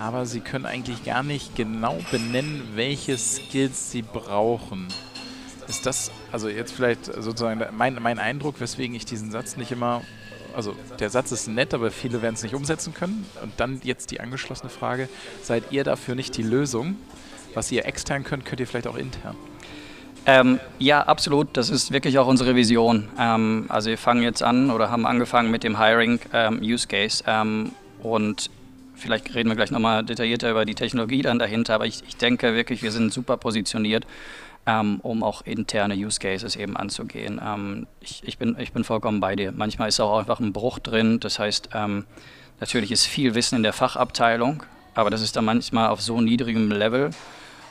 aber 0.00 0.26
sie 0.26 0.40
können 0.40 0.66
eigentlich 0.66 1.04
gar 1.04 1.22
nicht 1.22 1.54
genau 1.54 1.98
benennen, 2.10 2.62
welche 2.74 3.16
Skills 3.16 3.92
sie 3.92 4.02
brauchen. 4.02 4.88
Ist 5.68 5.86
das, 5.86 6.10
also 6.32 6.48
jetzt 6.48 6.72
vielleicht 6.72 7.04
sozusagen 7.04 7.62
mein, 7.76 7.94
mein 8.02 8.18
Eindruck, 8.18 8.56
weswegen 8.58 8.96
ich 8.96 9.06
diesen 9.06 9.30
Satz 9.30 9.56
nicht 9.56 9.70
immer 9.70 10.02
also 10.54 10.74
der 10.98 11.10
Satz 11.10 11.32
ist 11.32 11.48
nett, 11.48 11.74
aber 11.74 11.90
viele 11.90 12.22
werden 12.22 12.34
es 12.34 12.42
nicht 12.42 12.54
umsetzen 12.54 12.94
können. 12.94 13.26
Und 13.42 13.52
dann 13.58 13.80
jetzt 13.84 14.10
die 14.10 14.20
angeschlossene 14.20 14.70
Frage, 14.70 15.08
seid 15.42 15.64
ihr 15.70 15.84
dafür 15.84 16.14
nicht 16.14 16.36
die 16.36 16.42
Lösung? 16.42 16.96
Was 17.54 17.70
ihr 17.70 17.86
extern 17.86 18.24
könnt, 18.24 18.44
könnt 18.44 18.60
ihr 18.60 18.66
vielleicht 18.66 18.86
auch 18.86 18.96
intern? 18.96 19.36
Ähm, 20.26 20.58
ja, 20.78 21.02
absolut. 21.02 21.56
Das 21.56 21.70
ist 21.70 21.92
wirklich 21.92 22.18
auch 22.18 22.26
unsere 22.26 22.56
Vision. 22.56 23.08
Ähm, 23.18 23.66
also 23.68 23.90
wir 23.90 23.98
fangen 23.98 24.22
jetzt 24.22 24.42
an 24.42 24.70
oder 24.70 24.90
haben 24.90 25.06
angefangen 25.06 25.50
mit 25.50 25.64
dem 25.64 25.78
Hiring 25.78 26.18
ähm, 26.32 26.60
Use 26.62 26.88
Case. 26.88 27.22
Ähm, 27.26 27.72
und 28.02 28.50
vielleicht 28.94 29.34
reden 29.34 29.50
wir 29.50 29.56
gleich 29.56 29.70
nochmal 29.70 30.04
detaillierter 30.04 30.50
über 30.50 30.64
die 30.64 30.74
Technologie 30.74 31.22
dann 31.22 31.38
dahinter. 31.38 31.74
Aber 31.74 31.86
ich, 31.86 32.02
ich 32.08 32.16
denke 32.16 32.54
wirklich, 32.54 32.82
wir 32.82 32.90
sind 32.90 33.12
super 33.12 33.36
positioniert 33.36 34.06
ähm, 34.66 35.00
um 35.02 35.22
auch 35.22 35.42
interne 35.42 35.94
Use 35.94 36.18
Cases 36.18 36.56
eben 36.56 36.76
anzugehen. 36.76 37.40
Ähm, 37.44 37.86
ich, 38.00 38.22
ich, 38.24 38.38
bin, 38.38 38.56
ich 38.58 38.72
bin 38.72 38.84
vollkommen 38.84 39.20
bei 39.20 39.36
dir. 39.36 39.52
Manchmal 39.52 39.88
ist 39.88 40.00
auch 40.00 40.18
einfach 40.18 40.40
ein 40.40 40.52
Bruch 40.52 40.78
drin. 40.78 41.20
Das 41.20 41.38
heißt, 41.38 41.70
ähm, 41.74 42.06
natürlich 42.60 42.90
ist 42.90 43.06
viel 43.06 43.34
Wissen 43.34 43.56
in 43.56 43.62
der 43.62 43.72
Fachabteilung, 43.72 44.62
aber 44.94 45.10
das 45.10 45.20
ist 45.20 45.36
dann 45.36 45.44
manchmal 45.44 45.88
auf 45.88 46.00
so 46.00 46.20
niedrigem 46.20 46.70
Level, 46.70 47.10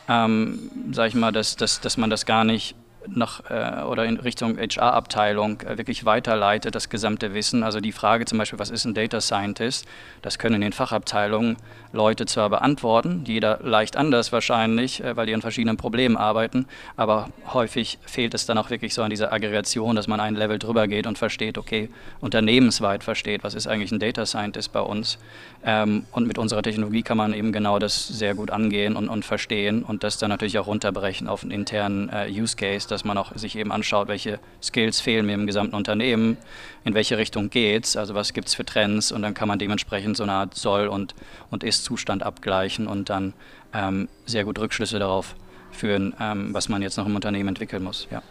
ähm, 0.07 0.71
sage 0.91 1.09
ich 1.09 1.15
mal, 1.15 1.31
dass, 1.31 1.55
dass, 1.55 1.79
dass 1.79 1.97
man 1.97 2.09
das 2.09 2.25
gar 2.25 2.43
nicht 2.43 2.75
nach 3.07 3.49
äh, 3.49 3.83
oder 3.83 4.05
in 4.05 4.17
Richtung 4.17 4.57
HR-Abteilung 4.57 5.61
äh, 5.61 5.77
wirklich 5.77 6.05
weiterleitet, 6.05 6.75
das 6.75 6.89
gesamte 6.89 7.33
Wissen. 7.33 7.63
Also 7.63 7.79
die 7.79 7.91
Frage 7.91 8.25
zum 8.25 8.37
Beispiel, 8.37 8.59
was 8.59 8.69
ist 8.69 8.85
ein 8.85 8.93
Data 8.93 9.21
Scientist, 9.21 9.85
das 10.21 10.39
können 10.39 10.55
in 10.55 10.61
den 10.61 10.73
Fachabteilungen 10.73 11.57
Leute 11.91 12.25
zwar 12.25 12.49
beantworten, 12.49 13.23
jeder 13.27 13.59
leicht 13.61 13.97
anders 13.97 14.31
wahrscheinlich, 14.31 15.03
äh, 15.03 15.15
weil 15.15 15.25
die 15.25 15.33
an 15.33 15.41
verschiedenen 15.41 15.77
Problemen 15.77 16.17
arbeiten, 16.17 16.65
aber 16.95 17.29
häufig 17.53 17.99
fehlt 18.05 18.33
es 18.33 18.45
dann 18.45 18.57
auch 18.57 18.69
wirklich 18.69 18.93
so 18.93 19.03
an 19.03 19.09
dieser 19.09 19.31
Aggregation, 19.31 19.95
dass 19.95 20.07
man 20.07 20.19
ein 20.19 20.35
Level 20.35 20.59
drüber 20.59 20.87
geht 20.87 21.07
und 21.07 21.17
versteht, 21.17 21.57
okay, 21.57 21.89
unternehmensweit 22.19 23.03
versteht, 23.03 23.43
was 23.43 23.53
ist 23.53 23.67
eigentlich 23.67 23.91
ein 23.91 23.99
Data 23.99 24.25
Scientist 24.25 24.71
bei 24.73 24.81
uns. 24.81 25.17
Ähm, 25.65 26.05
und 26.11 26.27
mit 26.27 26.37
unserer 26.37 26.61
Technologie 26.61 27.03
kann 27.03 27.17
man 27.17 27.33
eben 27.33 27.51
genau 27.51 27.79
das 27.79 28.07
sehr 28.07 28.35
gut 28.35 28.51
angehen 28.51 28.95
und, 28.95 29.07
und 29.07 29.23
verstehen 29.23 29.83
und 29.83 30.03
das 30.03 30.17
dann 30.17 30.29
natürlich 30.29 30.57
auch 30.59 30.67
runterbrechen 30.67 31.27
auf 31.27 31.43
einen 31.43 31.51
internen 31.51 32.09
äh, 32.09 32.27
Use 32.29 32.55
Case, 32.55 32.87
dass 32.93 33.03
man 33.03 33.17
auch 33.17 33.35
sich 33.35 33.57
eben 33.57 33.71
anschaut, 33.71 34.07
welche 34.07 34.39
Skills 34.61 35.01
fehlen 35.01 35.25
mir 35.25 35.33
im 35.33 35.47
gesamten 35.47 35.75
Unternehmen, 35.75 36.37
in 36.85 36.93
welche 36.93 37.17
Richtung 37.17 37.49
geht's, 37.49 37.97
also 37.97 38.13
was 38.13 38.33
gibt 38.33 38.47
es 38.47 38.55
für 38.55 38.65
Trends 38.65 39.11
und 39.11 39.21
dann 39.21 39.33
kann 39.33 39.47
man 39.47 39.59
dementsprechend 39.59 40.15
so 40.15 40.23
eine 40.23 40.33
Art 40.33 40.55
Soll- 40.55 40.87
und, 40.87 41.15
und 41.51 41.63
Ist-Zustand 41.63 42.23
abgleichen 42.23 42.87
und 42.87 43.09
dann 43.09 43.33
ähm, 43.73 44.07
sehr 44.25 44.45
gut 44.45 44.59
Rückschlüsse 44.59 44.99
darauf 44.99 45.35
führen, 45.71 46.13
ähm, 46.19 46.53
was 46.53 46.69
man 46.69 46.81
jetzt 46.81 46.97
noch 46.97 47.05
im 47.05 47.15
Unternehmen 47.15 47.49
entwickeln 47.49 47.83
muss. 47.83 48.07
Ja. 48.11 48.21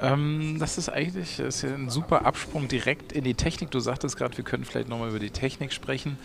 Ähm, 0.00 0.56
das 0.58 0.78
ist 0.78 0.88
eigentlich 0.88 1.36
das 1.36 1.62
ist 1.62 1.64
ein 1.64 1.90
super 1.90 2.26
Absprung 2.26 2.68
direkt 2.68 3.12
in 3.12 3.24
die 3.24 3.34
Technik. 3.34 3.70
Du 3.70 3.80
sagtest 3.80 4.16
gerade, 4.16 4.36
wir 4.36 4.44
können 4.44 4.64
vielleicht 4.64 4.88
nochmal 4.88 5.08
über 5.08 5.18
die 5.18 5.30
Technik 5.30 5.72
sprechen. 5.72 6.18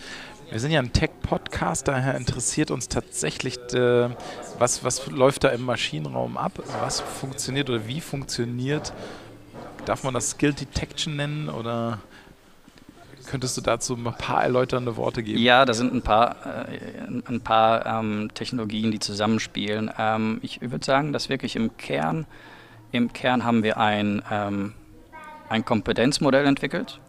Wir 0.51 0.59
sind 0.59 0.71
ja 0.71 0.79
ein 0.79 0.91
Tech-Podcast, 0.91 1.87
daher 1.87 2.15
interessiert 2.15 2.71
uns 2.71 2.87
tatsächlich, 2.87 3.57
äh, 3.71 4.09
was, 4.57 4.83
was 4.83 5.05
läuft 5.05 5.43
da 5.43 5.49
im 5.49 5.61
Maschinenraum 5.61 6.37
ab, 6.37 6.53
was 6.81 7.01
funktioniert 7.01 7.69
oder 7.69 7.87
wie 7.87 8.01
funktioniert, 8.01 8.91
darf 9.85 10.03
man 10.03 10.15
das 10.15 10.31
Skill 10.31 10.53
Detection 10.53 11.15
nennen 11.15 11.49
oder 11.49 11.99
könntest 13.27 13.57
du 13.57 13.61
dazu 13.61 13.93
ein 13.95 14.03
paar 14.03 14.43
erläuternde 14.43 14.97
Worte 14.97 15.21
geben? 15.21 15.37
Ja, 15.37 15.65
da 15.65 15.75
sind 15.75 15.93
ein 15.93 16.01
paar, 16.01 16.37
äh, 16.67 17.07
ein 17.27 17.41
paar 17.41 17.85
ähm, 17.85 18.31
Technologien, 18.33 18.89
die 18.89 18.99
zusammenspielen. 18.99 19.91
Ähm, 19.99 20.39
ich 20.41 20.61
würde 20.61 20.83
sagen, 20.83 21.13
dass 21.13 21.29
wirklich 21.29 21.55
im 21.57 21.77
Kern, 21.77 22.25
im 22.91 23.13
Kern 23.13 23.43
haben 23.43 23.61
wir 23.61 23.77
ein, 23.77 24.23
ähm, 24.31 24.73
ein 25.47 25.63
Kompetenzmodell 25.63 26.47
entwickelt 26.47 26.99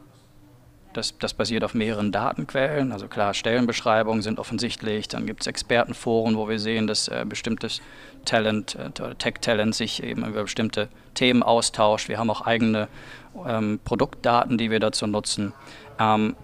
das, 0.93 1.17
das 1.19 1.35
basiert 1.35 1.65
auf 1.65 1.75
mehreren 1.75 2.13
Datenquellen. 2.13 2.93
Also 2.93 3.09
klar, 3.09 3.35
Stellenbeschreibungen 3.35 4.23
sind 4.23 4.39
offensichtlich. 4.39 5.09
Dann 5.09 5.27
gibt 5.27 5.43
es 5.43 5.47
Expertenforen, 5.47 6.37
wo 6.37 6.49
wir 6.49 6.59
sehen, 6.59 6.87
dass 6.87 7.09
äh, 7.09 7.25
bestimmtes 7.29 7.81
Talent 8.25 8.77
äh, 8.77 9.15
Tech-Talent 9.15 9.75
sich 9.75 10.03
eben 10.03 10.25
über 10.27 10.43
bestimmte 10.43 10.89
Themen 11.15 11.43
austauscht. 11.43 12.09
Wir 12.09 12.19
haben 12.19 12.31
auch 12.31 12.43
eigene 12.43 12.89
ähm, 13.47 13.81
Produktdaten, 13.85 14.59
die 14.59 14.71
wir 14.71 14.81
dazu 14.81 15.07
nutzen. 15.07 15.53
Ähm, 15.99 16.35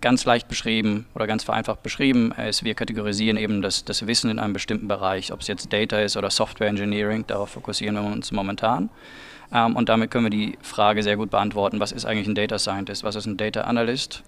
ganz 0.00 0.24
leicht 0.24 0.48
beschrieben 0.48 1.06
oder 1.14 1.26
ganz 1.26 1.44
vereinfacht 1.44 1.82
beschrieben 1.82 2.32
ist, 2.32 2.62
wir 2.62 2.74
kategorisieren 2.74 3.36
eben 3.36 3.62
das, 3.62 3.84
das 3.84 4.06
Wissen 4.06 4.30
in 4.30 4.38
einem 4.38 4.52
bestimmten 4.52 4.86
Bereich, 4.86 5.32
ob 5.32 5.40
es 5.40 5.48
jetzt 5.48 5.72
Data 5.72 5.98
ist 5.98 6.16
oder 6.16 6.30
Software 6.30 6.68
Engineering, 6.68 7.26
darauf 7.26 7.50
fokussieren 7.50 7.96
wir 7.96 8.04
uns 8.04 8.30
momentan. 8.30 8.90
Ähm, 9.52 9.76
und 9.76 9.88
damit 9.88 10.10
können 10.10 10.26
wir 10.26 10.30
die 10.30 10.58
Frage 10.62 11.02
sehr 11.02 11.16
gut 11.16 11.30
beantworten, 11.30 11.80
was 11.80 11.92
ist 11.92 12.04
eigentlich 12.04 12.28
ein 12.28 12.34
Data 12.34 12.58
Scientist, 12.58 13.04
was 13.04 13.16
ist 13.16 13.26
ein 13.26 13.36
Data 13.36 13.62
Analyst, 13.62 14.22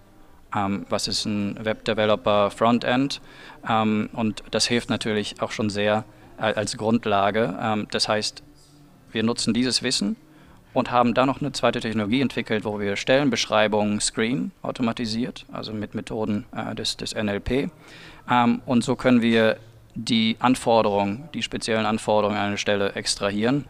ähm, 0.57 0.87
was 0.89 1.09
ist 1.09 1.25
ein 1.25 1.59
Web 1.65 1.85
Developer 1.85 2.51
Frontend. 2.51 3.21
Ähm, 3.69 4.09
und 4.13 4.43
das 4.51 4.67
hilft 4.67 4.91
natürlich 4.91 5.41
auch 5.43 5.51
schon 5.51 5.71
sehr 5.71 6.05
äh, 6.39 6.55
als 6.55 6.77
Grundlage. 6.77 7.57
Ähm, 7.61 7.87
das 7.91 8.09
heißt, 8.09 8.43
wir 9.13 9.23
nutzen 9.23 9.53
dieses 9.53 9.83
Wissen 9.83 10.17
und 10.73 10.91
haben 10.91 11.15
dann 11.15 11.27
noch 11.27 11.41
eine 11.41 11.53
zweite 11.53 11.81
Technologie 11.81 12.21
entwickelt, 12.21 12.65
wo 12.65 12.79
wir 12.79 12.97
Stellenbeschreibungen 12.97 14.01
screen 14.01 14.53
automatisiert, 14.63 15.45
also 15.53 15.73
mit 15.73 15.95
Methoden 15.95 16.47
äh, 16.55 16.75
des, 16.75 16.97
des 16.97 17.15
NLP. 17.15 17.71
Ähm, 18.31 18.63
und 18.65 18.85
so 18.85 18.97
können 18.97 19.21
wir 19.21 19.59
die 19.97 20.37
Anforderungen, 20.39 21.29
die 21.35 21.43
speziellen 21.43 21.85
Anforderungen 21.85 22.39
an 22.39 22.47
eine 22.47 22.59
Stelle 22.59 22.93
extrahieren 22.93 23.67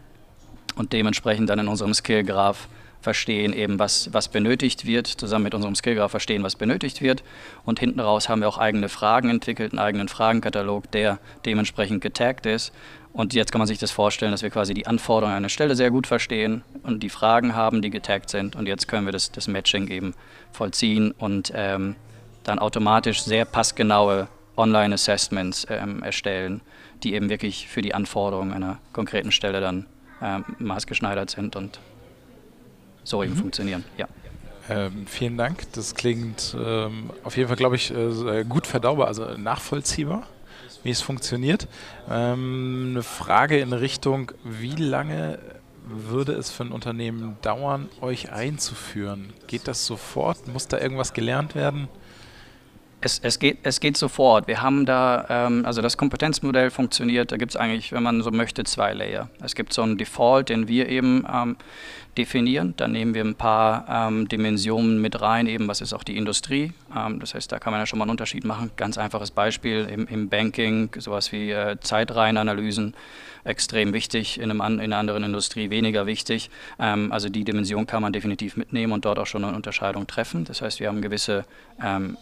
und 0.75 0.93
dementsprechend 0.93 1.49
dann 1.49 1.59
in 1.59 1.67
unserem 1.67 1.93
Skill-Graph 1.93 2.67
verstehen, 3.01 3.53
eben 3.53 3.79
was, 3.79 4.13
was 4.13 4.27
benötigt 4.27 4.85
wird, 4.85 5.07
zusammen 5.07 5.43
mit 5.43 5.55
unserem 5.55 5.75
Skill-Graph 5.75 6.11
verstehen, 6.11 6.43
was 6.43 6.55
benötigt 6.55 7.01
wird. 7.01 7.23
Und 7.65 7.79
hinten 7.79 7.99
raus 7.99 8.29
haben 8.29 8.41
wir 8.41 8.47
auch 8.47 8.57
eigene 8.57 8.89
Fragen 8.89 9.29
entwickelt, 9.29 9.73
einen 9.73 9.79
eigenen 9.79 10.07
Fragenkatalog, 10.07 10.89
der 10.91 11.19
dementsprechend 11.45 12.01
getaggt 12.01 12.45
ist. 12.45 12.71
Und 13.13 13.33
jetzt 13.33 13.51
kann 13.51 13.59
man 13.59 13.67
sich 13.67 13.79
das 13.79 13.91
vorstellen, 13.91 14.31
dass 14.31 14.43
wir 14.43 14.51
quasi 14.51 14.73
die 14.73 14.87
Anforderungen 14.87 15.33
an 15.33 15.43
eine 15.43 15.49
Stelle 15.49 15.75
sehr 15.75 15.91
gut 15.91 16.07
verstehen 16.07 16.63
und 16.83 17.03
die 17.03 17.09
Fragen 17.09 17.55
haben, 17.55 17.81
die 17.81 17.89
getaggt 17.89 18.29
sind. 18.29 18.55
Und 18.55 18.67
jetzt 18.67 18.87
können 18.87 19.05
wir 19.05 19.11
das, 19.11 19.31
das 19.31 19.47
Matching 19.47 19.89
eben 19.89 20.13
vollziehen 20.51 21.11
und 21.11 21.51
ähm, 21.53 21.95
dann 22.43 22.59
automatisch 22.59 23.21
sehr 23.23 23.45
passgenaue 23.45 24.27
Online-Assessments 24.55 25.67
ähm, 25.69 26.03
erstellen, 26.03 26.61
die 27.03 27.13
eben 27.13 27.29
wirklich 27.29 27.67
für 27.67 27.81
die 27.81 27.93
Anforderungen 27.93 28.53
einer 28.53 28.79
konkreten 28.93 29.31
Stelle 29.31 29.59
dann 29.59 29.85
maßgeschneidert 30.59 31.29
sind 31.29 31.55
und 31.55 31.79
so 33.03 33.23
eben 33.23 33.33
mhm. 33.33 33.37
funktionieren. 33.37 33.83
Ja. 33.97 34.07
Ähm, 34.69 35.05
vielen 35.07 35.37
Dank. 35.37 35.71
Das 35.73 35.95
klingt 35.95 36.55
ähm, 36.57 37.09
auf 37.23 37.35
jeden 37.35 37.47
Fall, 37.47 37.57
glaube 37.57 37.75
ich, 37.75 37.91
äh, 37.91 38.43
gut 38.47 38.67
verdaubar, 38.67 39.07
also 39.07 39.37
nachvollziehbar, 39.37 40.27
wie 40.83 40.91
es 40.91 41.01
funktioniert. 41.01 41.67
Ähm, 42.09 42.89
eine 42.91 43.03
Frage 43.03 43.59
in 43.59 43.73
Richtung, 43.73 44.31
wie 44.43 44.75
lange 44.75 45.39
würde 45.83 46.33
es 46.33 46.51
für 46.51 46.63
ein 46.63 46.71
Unternehmen 46.71 47.37
dauern, 47.41 47.89
euch 48.01 48.31
einzuführen? 48.31 49.33
Geht 49.47 49.67
das 49.67 49.85
sofort? 49.85 50.47
Muss 50.47 50.67
da 50.67 50.77
irgendwas 50.77 51.13
gelernt 51.13 51.55
werden? 51.55 51.89
Es, 53.03 53.19
es, 53.23 53.39
geht, 53.39 53.57
es 53.63 53.79
geht 53.79 53.97
sofort. 53.97 54.47
Wir 54.47 54.61
haben 54.61 54.85
da, 54.85 55.25
ähm, 55.27 55.65
also 55.65 55.81
das 55.81 55.97
Kompetenzmodell 55.97 56.69
funktioniert, 56.69 57.31
da 57.31 57.37
gibt 57.37 57.51
es 57.51 57.55
eigentlich, 57.55 57.91
wenn 57.91 58.03
man 58.03 58.21
so 58.21 58.29
möchte, 58.29 58.63
zwei 58.63 58.93
Layer. 58.93 59.27
Es 59.43 59.55
gibt 59.55 59.73
so 59.73 59.81
einen 59.81 59.97
Default, 59.97 60.49
den 60.49 60.67
wir 60.67 60.87
eben 60.87 61.25
ähm, 61.31 61.57
definieren. 62.15 62.75
Dann 62.77 62.91
nehmen 62.91 63.15
wir 63.15 63.23
ein 63.23 63.33
paar 63.33 63.85
ähm, 63.89 64.27
Dimensionen 64.27 65.01
mit 65.01 65.19
rein, 65.19 65.47
eben 65.47 65.67
was 65.67 65.81
ist 65.81 65.93
auch 65.93 66.03
die 66.03 66.15
Industrie. 66.15 66.73
Ähm, 66.95 67.19
das 67.19 67.33
heißt, 67.33 67.51
da 67.51 67.57
kann 67.57 67.71
man 67.71 67.79
ja 67.79 67.87
schon 67.87 67.97
mal 67.97 68.03
einen 68.03 68.11
Unterschied 68.11 68.45
machen. 68.45 68.69
Ganz 68.77 68.99
einfaches 68.99 69.31
Beispiel 69.31 69.87
im, 69.91 70.05
im 70.07 70.29
Banking, 70.29 70.91
sowas 70.99 71.31
wie 71.31 71.49
äh, 71.49 71.79
Zeitreihenanalysen 71.79 72.93
extrem 73.43 73.93
wichtig, 73.93 74.39
in, 74.39 74.51
einem, 74.51 74.61
in 74.79 74.79
einer 74.79 74.97
anderen 74.97 75.23
Industrie 75.23 75.71
weniger 75.71 76.05
wichtig. 76.05 76.51
Ähm, 76.77 77.11
also 77.11 77.29
die 77.29 77.43
Dimension 77.43 77.87
kann 77.87 78.03
man 78.03 78.13
definitiv 78.13 78.57
mitnehmen 78.57 78.93
und 78.93 79.05
dort 79.05 79.17
auch 79.17 79.25
schon 79.25 79.43
eine 79.43 79.55
Unterscheidung 79.55 80.05
treffen. 80.05 80.45
Das 80.45 80.61
heißt, 80.61 80.79
wir 80.79 80.87
haben 80.87 81.01
gewisse 81.01 81.45
ähm, 81.83 82.17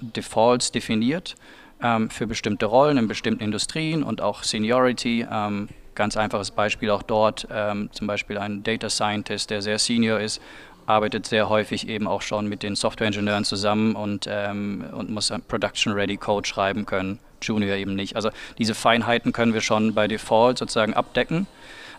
Defaults 0.00 0.72
definiert 0.72 1.34
ähm, 1.82 2.10
für 2.10 2.26
bestimmte 2.26 2.66
Rollen 2.66 2.98
in 2.98 3.08
bestimmten 3.08 3.42
Industrien 3.42 4.02
und 4.02 4.20
auch 4.20 4.42
Seniority. 4.42 5.26
Ähm, 5.30 5.68
ganz 5.94 6.16
einfaches 6.16 6.50
Beispiel 6.50 6.90
auch 6.90 7.02
dort, 7.02 7.46
ähm, 7.50 7.88
zum 7.92 8.06
Beispiel 8.06 8.38
ein 8.38 8.62
Data 8.62 8.90
Scientist, 8.90 9.50
der 9.50 9.62
sehr 9.62 9.78
senior 9.78 10.20
ist, 10.20 10.40
arbeitet 10.86 11.26
sehr 11.26 11.48
häufig 11.48 11.88
eben 11.88 12.06
auch 12.06 12.22
schon 12.22 12.48
mit 12.48 12.62
den 12.62 12.76
Softwareingenieuren 12.76 13.44
zusammen 13.44 13.94
und, 13.94 14.26
ähm, 14.28 14.84
und 14.92 15.10
muss 15.10 15.32
Production-Ready 15.48 16.16
Code 16.16 16.46
schreiben 16.46 16.84
können, 16.84 17.18
Junior 17.40 17.76
eben 17.76 17.94
nicht. 17.94 18.16
Also 18.16 18.30
diese 18.58 18.74
Feinheiten 18.74 19.32
können 19.32 19.54
wir 19.54 19.60
schon 19.60 19.94
bei 19.94 20.08
Default 20.08 20.58
sozusagen 20.58 20.94
abdecken. 20.94 21.46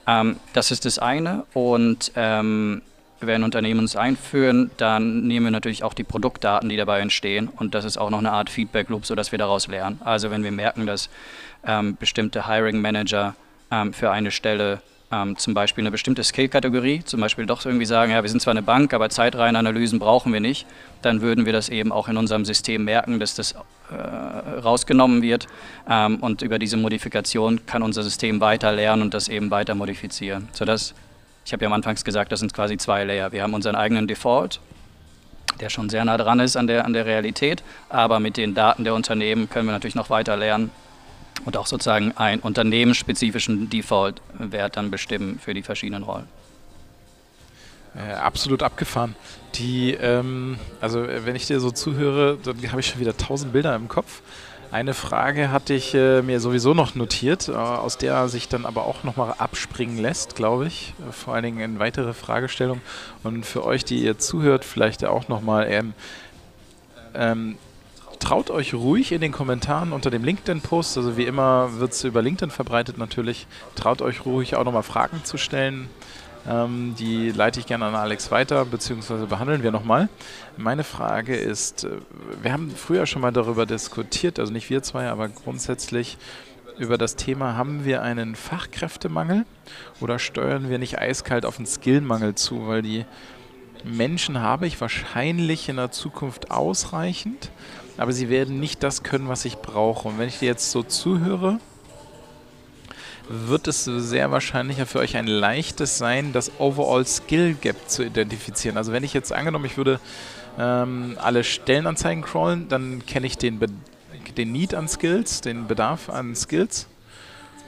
Ähm, 0.08 0.38
das 0.54 0.72
ist 0.72 0.86
das 0.86 1.00
eine 1.00 1.46
und 1.54 2.12
ein 3.34 3.44
Unternehmen 3.44 3.89
einführen, 3.96 4.70
dann 4.77 5.25
nehmen 5.27 5.48
wir 5.48 5.51
natürlich 5.51 5.84
auch 5.84 5.94
die 5.94 6.03
Produktdaten, 6.03 6.70
die 6.70 6.77
dabei 6.77 7.00
entstehen. 7.00 7.48
Und 7.48 7.74
das 7.74 7.86
ist 7.86 7.98
auch 7.98 8.12
noch 8.12 8.20
eine 8.20 8.32
Art 8.32 8.50
Feedback 8.50 8.89
Loop, 8.89 9.05
sodass 9.05 9.32
wir 9.32 9.39
daraus 9.39 9.67
lernen. 9.67 10.00
Also 10.03 10.29
wenn 10.29 10.44
wir 10.44 10.51
merken, 10.51 10.86
dass 10.86 11.10
ähm, 11.65 11.98
bestimmte 12.00 12.48
Hiring 12.48 12.82
Manager 12.82 13.36
ähm, 13.72 13.94
für 13.94 14.12
eine 14.12 14.29
Stelle 14.29 14.82
ähm, 15.12 15.38
zum 15.38 15.53
Beispiel 15.53 15.84
eine 15.84 15.91
bestimmte 15.91 16.24
Skill-Kategorie, 16.24 17.03
zum 17.03 17.22
Beispiel 17.22 17.46
doch 17.46 17.65
irgendwie 17.65 17.86
sagen, 17.86 18.12
ja, 18.12 18.22
wir 18.22 18.29
sind 18.29 18.41
zwar 18.41 18.51
eine 18.51 18.62
Bank, 18.62 18.94
aber 18.94 19.10
Zeitreihenanalysen 19.10 20.00
brauchen 20.00 20.34
wir 20.34 20.39
nicht, 20.39 20.65
dann 21.01 21.22
würden 21.22 21.46
wir 21.46 21.53
das 21.53 21.70
eben 21.70 21.91
auch 21.91 22.08
in 22.08 22.17
unserem 22.17 22.46
System 22.46 22.84
merken, 22.84 23.20
dass 23.20 23.36
das 23.36 23.53
äh, 23.91 24.60
rausgenommen 24.60 25.22
wird. 25.22 25.48
Ähm, 25.89 26.17
und 26.17 26.41
über 26.41 26.60
diese 26.60 26.77
Modifikation 26.77 27.65
kann 27.65 27.84
unser 27.84 28.03
System 28.03 28.41
weiter 28.41 28.72
lernen 28.72 29.03
und 29.03 29.13
das 29.13 29.27
eben 29.27 29.51
weiter 29.51 29.75
modifizieren, 29.75 30.50
sodass 30.51 30.94
ich 31.46 31.54
habe 31.54 31.64
ja 31.64 31.68
am 31.68 31.74
Anfang 31.74 31.96
gesagt, 31.96 32.32
das 32.32 32.40
sind 32.40 32.54
quasi 32.54 32.78
zwei 32.78 33.04
Layer. 33.04 33.32
Wir 33.32 33.44
haben 33.44 33.54
unseren 33.54 33.75
eigenen 33.75 34.08
Default, 34.08 34.60
der 35.60 35.70
schon 35.70 35.90
sehr 35.90 36.04
nah 36.04 36.18
dran 36.18 36.40
ist 36.40 36.58
an 36.58 36.66
der, 36.66 36.86
an 36.86 36.94
der 36.94 37.06
Realität, 37.06 37.64
aber 37.90 38.20
mit 38.20 38.36
den 38.36 38.56
Daten 38.56 38.84
der 38.84 38.96
Unternehmen 38.96 39.50
können 39.50 39.68
wir 39.68 39.74
natürlich 39.74 39.96
noch 39.96 40.10
weiter 40.10 40.36
lernen 40.36 40.72
und 41.46 41.56
auch 41.56 41.68
sozusagen 41.68 42.14
einen 42.18 42.42
unternehmensspezifischen 42.42 43.70
Default-Wert 43.70 44.75
dann 44.75 44.90
bestimmen 44.90 45.40
für 45.40 45.54
die 45.54 45.62
verschiedenen 45.62 46.04
Rollen. 46.04 46.28
Äh, 47.96 48.14
absolut 48.14 48.64
abgefahren. 48.64 49.16
Die, 49.54 49.92
ähm, 49.94 50.58
also 50.82 51.08
wenn 51.08 51.36
ich 51.36 51.46
dir 51.46 51.60
so 51.60 51.72
zuhöre, 51.72 52.38
dann 52.44 52.58
habe 52.72 52.82
ich 52.82 52.88
schon 52.88 53.00
wieder 53.00 53.16
tausend 53.16 53.54
Bilder 53.54 53.75
im 53.75 53.88
Kopf. 53.88 54.22
Eine 54.72 54.94
Frage 54.94 55.52
hatte 55.52 55.74
ich 55.74 55.94
äh, 55.94 56.22
mir 56.22 56.40
sowieso 56.40 56.74
noch 56.74 56.96
notiert, 56.96 57.48
äh, 57.48 57.54
aus 57.54 57.98
der 57.98 58.28
sich 58.28 58.50
dann 58.50 58.66
aber 58.66 58.86
auch 58.86 59.04
nochmal 59.04 59.36
abspringen 59.38 59.98
lässt, 59.98 60.36
glaube 60.36 60.68
ich. 60.68 60.94
Äh, 61.08 61.12
vor 61.12 61.34
allen 61.34 61.44
Dingen 61.44 61.60
in 61.60 61.80
weitere 61.80 62.14
Fragestellungen. 62.14 62.82
Und 63.24 63.46
für 63.46 63.64
euch, 63.64 63.86
die 63.86 64.04
ihr 64.04 64.18
zuhört, 64.18 64.66
vielleicht 64.66 65.06
auch 65.06 65.28
nochmal, 65.28 65.68
ähm, 65.70 65.94
ähm, 67.14 67.58
traut 68.20 68.50
euch 68.50 68.74
ruhig 68.74 69.12
in 69.12 69.22
den 69.22 69.32
Kommentaren 69.32 69.94
unter 69.94 70.10
dem 70.10 70.24
LinkedIn-Post, 70.24 70.98
also 70.98 71.16
wie 71.16 71.26
immer 71.26 71.80
wird 71.80 71.92
es 71.92 72.04
über 72.04 72.22
LinkedIn 72.22 72.50
verbreitet 72.50 72.98
natürlich, 72.98 73.46
traut 73.76 74.02
euch 74.02 74.26
ruhig 74.26 74.56
auch 74.56 74.64
nochmal 74.64 74.84
Fragen 74.84 75.24
zu 75.24 75.38
stellen. 75.38 75.90
Ähm, 76.48 76.96
die 76.98 77.32
leite 77.32 77.60
ich 77.60 77.66
gerne 77.66 77.86
an 77.86 77.96
Alex 77.96 78.30
weiter, 78.30 78.66
beziehungsweise 78.66 79.25
behandeln 79.25 79.64
wir 79.64 79.72
nochmal. 79.72 80.10
Meine 80.58 80.84
Frage 80.84 81.36
ist, 81.36 81.86
äh, 81.86 81.90
wir 82.42 82.54
haben 82.54 82.72
früher 82.72 83.06
schon 83.06 83.22
mal 83.22 83.32
darüber 83.32 83.66
diskutiert, 83.66 84.40
also 84.40 84.54
nicht 84.54 84.70
wir 84.70 84.84
zwei, 84.84 85.10
aber 85.10 85.28
grundsätzlich 85.28 86.18
über 86.78 86.98
das 86.98 87.16
Thema, 87.16 87.56
haben 87.56 87.86
wir 87.86 88.02
einen 88.02 88.36
Fachkräftemangel 88.36 89.46
oder 90.02 90.20
steuern 90.20 90.70
wir 90.70 90.78
nicht 90.78 91.00
eiskalt 91.00 91.46
auf 91.46 91.58
einen 91.58 91.68
Skillmangel 91.68 92.36
zu, 92.36 92.68
weil 92.68 92.82
die 92.82 93.06
Menschen 93.84 94.42
habe 94.42 94.68
ich 94.68 94.82
wahrscheinlich 94.82 95.70
in 95.70 95.78
der 95.78 95.92
Zukunft 95.92 96.52
ausreichend, 96.52 97.52
aber 97.98 98.12
sie 98.12 98.30
werden 98.30 98.60
nicht 98.60 98.84
das 98.84 99.04
können, 99.04 99.30
was 99.30 99.46
ich 99.46 99.58
brauche. 99.58 100.08
Und 100.08 100.20
wenn 100.20 100.28
ich 100.28 100.40
dir 100.40 100.48
jetzt 100.48 100.72
so 100.72 100.84
zuhöre, 100.84 101.60
wird 103.29 103.67
es 103.67 103.86
sehr 103.86 104.32
wahrscheinlicher 104.32 104.86
für 104.86 105.00
euch 105.00 105.17
ein 105.17 105.27
leichtes 105.27 105.98
sein, 105.98 106.34
das 106.34 106.51
Overall 106.60 107.05
Skill 107.05 107.55
Gap 107.55 107.89
zu 107.89 108.03
identifizieren. 108.03 108.77
Also 108.77 108.91
wenn 108.91 109.03
ich 109.03 109.13
jetzt 109.13 109.34
angenommen, 109.34 109.65
ich 109.65 109.77
würde 109.77 110.00
ähm, 110.60 111.17
alle 111.22 111.44
Stellenanzeigen 111.44 112.24
crawlen, 112.24 112.67
dann 112.70 113.05
kenne 113.05 113.27
ich 113.27 113.38
den, 113.38 113.60
den 114.38 114.51
Need 114.51 114.74
an 114.74 114.88
Skills, 114.88 115.41
den 115.41 115.67
Bedarf 115.67 116.10
an 116.10 116.36
Skills. 116.36 116.88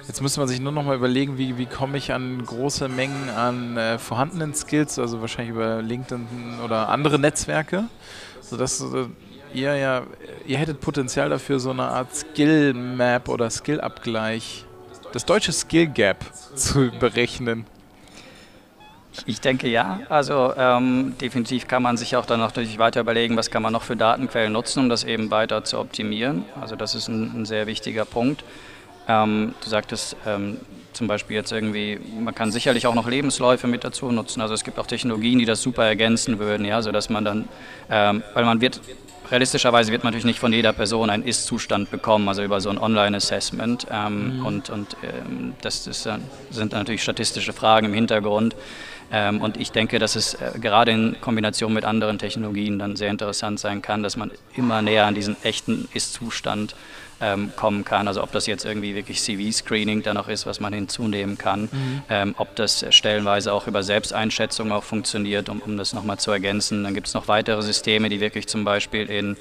Jetzt 0.08 0.22
müsste 0.22 0.40
man 0.40 0.48
sich 0.48 0.62
nur 0.62 0.72
noch 0.72 0.84
mal 0.84 0.96
überlegen, 0.96 1.38
wie, 1.38 1.58
wie 1.58 1.66
komme 1.66 1.98
ich 1.98 2.14
an 2.14 2.46
große 2.46 2.88
Mengen 2.88 3.30
an 3.30 3.76
äh, 3.76 4.00
vorhandenen 4.00 4.54
Skills, 4.54 4.98
also 5.00 5.20
wahrscheinlich 5.20 5.54
über 5.54 5.82
LinkedIn 5.82 6.62
oder 6.64 6.88
andere 6.88 7.20
Netzwerke, 7.20 7.86
sodass 8.40 8.80
äh, 8.80 9.08
ihr 9.54 9.76
ja, 9.76 10.04
ihr 10.46 10.58
hättet 10.58 10.80
Potenzial 10.80 11.30
dafür, 11.30 11.60
so 11.60 11.72
eine 11.72 11.84
Art 11.84 12.16
Skill 12.16 12.74
Map 12.74 13.28
oder 13.28 13.50
Skill 13.50 13.82
Abgleich 13.82 14.67
das 15.14 15.26
deutsche 15.26 15.52
Skill 15.52 15.88
Gap 15.88 16.26
zu 16.56 16.92
berechnen? 17.00 17.66
Ich 19.26 19.42
denke 19.42 19.68
ja. 19.68 20.02
Also 20.10 20.54
ähm, 20.56 21.16
definitiv 21.20 21.68
kann 21.68 21.82
man 21.82 21.98
sich 21.98 22.16
auch 22.16 22.26
dann 22.26 22.40
natürlich 22.40 22.78
weiter 22.78 23.02
überlegen, 23.02 23.36
was 23.36 23.50
kann 23.50 23.64
man 23.64 23.74
noch 23.74 23.84
für 23.84 23.96
Datenquellen 23.96 24.54
nutzen, 24.54 24.82
um 24.82 24.90
das 24.90 25.04
eben 25.04 25.32
weiter 25.32 25.64
zu 25.64 25.80
optimieren. 25.80 26.46
Also 26.60 26.76
das 26.76 26.94
ist 26.94 27.08
ein, 27.08 27.42
ein 27.42 27.46
sehr 27.46 27.66
wichtiger 27.66 28.06
Punkt. 28.06 28.44
Ähm, 29.08 29.56
du 29.64 29.70
sagtest 29.70 30.16
ähm, 30.26 30.60
zum 30.94 31.08
Beispiel 31.08 31.36
jetzt 31.36 31.52
irgendwie, 31.52 32.00
man 32.20 32.36
kann 32.36 32.52
sicherlich 32.52 32.88
auch 32.88 32.96
noch 32.96 33.08
Lebensläufe 33.08 33.68
mit 33.68 33.84
dazu 33.84 34.12
nutzen. 34.12 34.42
Also 34.42 34.54
es 34.54 34.64
gibt 34.64 34.80
auch 34.80 34.88
Technologien, 34.88 35.40
die 35.40 35.46
das 35.46 35.62
super 35.62 35.86
ergänzen 35.86 36.40
würden, 36.40 36.66
ja, 36.66 36.82
sodass 36.82 37.10
man 37.10 37.24
dann, 37.24 37.48
ähm, 37.90 38.24
weil 38.34 38.46
man 38.46 38.62
wird 38.62 38.82
realistischerweise 39.32 39.92
wird 39.92 40.04
man 40.04 40.12
natürlich 40.12 40.26
nicht 40.26 40.40
von 40.40 40.54
jeder 40.54 40.74
Person 40.74 41.10
einen 41.10 41.24
Ist-Zustand 41.24 41.92
bekommen, 41.92 42.28
also 42.28 42.44
über 42.44 42.62
so 42.62 42.70
ein 42.70 42.78
Online-Assessment. 42.78 43.88
Ähm, 43.92 44.40
mhm. 44.40 44.46
Und, 44.46 44.70
und 44.70 44.98
ähm, 45.04 45.54
das 45.62 45.88
ist, 45.88 46.10
sind 46.50 46.72
natürlich 46.72 47.04
statistische 47.04 47.54
Fragen 47.54 47.88
im 47.88 47.94
Hintergrund. 47.94 48.56
Ähm, 49.12 49.42
und 49.42 49.58
ich 49.58 49.72
denke, 49.72 50.00
dass 50.00 50.16
es 50.16 50.34
äh, 50.36 50.52
gerade 50.60 50.92
in 50.92 51.16
Kombination 51.22 51.74
mit 51.74 51.86
anderen 51.86 52.20
Technologien 52.20 52.78
dann 52.78 52.96
sehr 52.96 53.10
interessant 53.10 53.60
sein 53.60 53.82
kann, 53.82 54.04
dass 54.04 54.18
man 54.18 54.32
immer 54.56 54.82
näher 54.82 55.06
an 55.06 55.16
diesen 55.16 55.38
echten 55.44 55.88
Ist-Zustand 55.94 56.76
ähm, 57.22 57.52
kommen 57.56 57.84
kann. 57.84 58.08
Also 58.08 58.24
ob 58.24 58.32
das 58.32 58.48
jetzt 58.48 58.66
irgendwie 58.66 58.96
wirklich 58.96 59.20
CV-Screening 59.22 60.04
dann 60.04 60.16
noch 60.16 60.28
ist, 60.28 60.46
was 60.46 60.60
man 60.60 60.74
hinzunehmen 60.74 61.38
kann, 61.38 61.64
mhm. 61.64 62.02
ähm, 62.10 62.36
ob 62.38 62.56
das 62.56 62.86
stellenweise 62.90 63.54
auch 63.54 63.68
über 63.68 63.84
Selbsteinschätzung 63.84 64.72
auch 64.72 64.84
funktioniert, 64.84 65.50
um, 65.50 65.62
um 65.62 65.78
das 65.78 65.94
nochmal 65.94 66.18
zu 66.18 66.32
ergänzen. 66.32 66.84
Dann 66.84 66.94
gibt 66.94 67.08
es 67.08 67.14
noch 67.14 67.28
weitere 67.28 67.62
Systeme, 67.62 68.10
die 68.10 68.20
wirklich 68.20 68.48
zum 68.48 68.64
Beispiel 68.64 69.10
in 69.10 69.38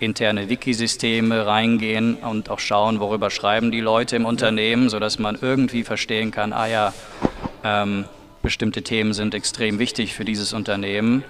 interne 0.00 0.48
Wikisysteme 0.48 1.46
reingehen 1.46 2.14
und 2.16 2.50
auch 2.50 2.60
schauen, 2.60 3.00
worüber 3.00 3.30
schreiben 3.30 3.72
die 3.72 3.80
Leute 3.80 4.16
im 4.16 4.26
Unternehmen, 4.26 4.88
sodass 4.88 5.18
man 5.18 5.36
irgendwie 5.40 5.82
verstehen 5.82 6.30
kann, 6.30 6.52
ah 6.52 6.66
ja, 6.66 6.94
ähm, 7.64 8.04
bestimmte 8.42 8.82
Themen 8.82 9.12
sind 9.12 9.34
extrem 9.34 9.78
wichtig 9.80 10.14
für 10.14 10.24
dieses 10.24 10.52
Unternehmen 10.52 11.24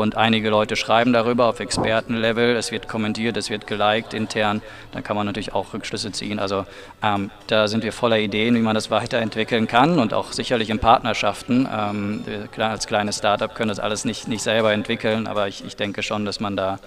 und 0.00 0.16
einige 0.16 0.50
Leute 0.50 0.76
schreiben 0.76 1.12
darüber 1.12 1.46
auf 1.46 1.60
Expertenlevel, 1.60 2.56
es 2.56 2.72
wird 2.72 2.88
kommentiert, 2.88 3.36
es 3.36 3.50
wird 3.50 3.66
geliked 3.66 4.14
intern, 4.14 4.62
dann 4.92 5.02
kann 5.02 5.16
man 5.16 5.26
natürlich 5.26 5.52
auch 5.52 5.74
Rückschlüsse 5.74 6.12
ziehen. 6.12 6.38
Also 6.38 6.64
ähm, 7.02 7.30
da 7.48 7.68
sind 7.68 7.84
wir 7.84 7.92
voller 7.92 8.18
Ideen, 8.18 8.54
wie 8.54 8.60
man 8.60 8.74
das 8.74 8.90
weiterentwickeln 8.90 9.66
kann 9.66 9.98
und 9.98 10.14
auch 10.14 10.32
sicherlich 10.32 10.70
in 10.70 10.78
Partnerschaften. 10.78 11.68
Ähm, 11.70 12.24
als 12.56 12.86
kleines 12.86 13.18
Startup 13.18 13.54
können 13.54 13.68
das 13.68 13.80
alles 13.80 14.04
nicht, 14.04 14.28
nicht 14.28 14.42
selber 14.42 14.72
entwickeln, 14.72 15.26
aber 15.26 15.48
ich, 15.48 15.64
ich 15.64 15.76
denke 15.76 16.02
schon, 16.02 16.24
dass 16.24 16.40
man 16.40 16.56
da 16.56 16.78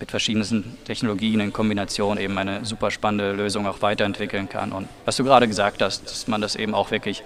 mit 0.00 0.10
verschiedenen 0.10 0.78
Technologien 0.84 1.40
in 1.40 1.52
Kombination 1.52 2.18
eben 2.18 2.36
eine 2.38 2.64
super 2.64 2.90
spannende 2.90 3.32
Lösung 3.32 3.66
auch 3.66 3.82
weiterentwickeln 3.82 4.48
kann. 4.48 4.72
Und 4.72 4.88
was 5.04 5.16
du 5.16 5.24
gerade 5.24 5.46
gesagt 5.46 5.82
hast, 5.82 6.04
dass 6.04 6.26
man 6.26 6.40
das 6.40 6.56
eben 6.56 6.74
auch 6.74 6.90
wirklich 6.90 7.22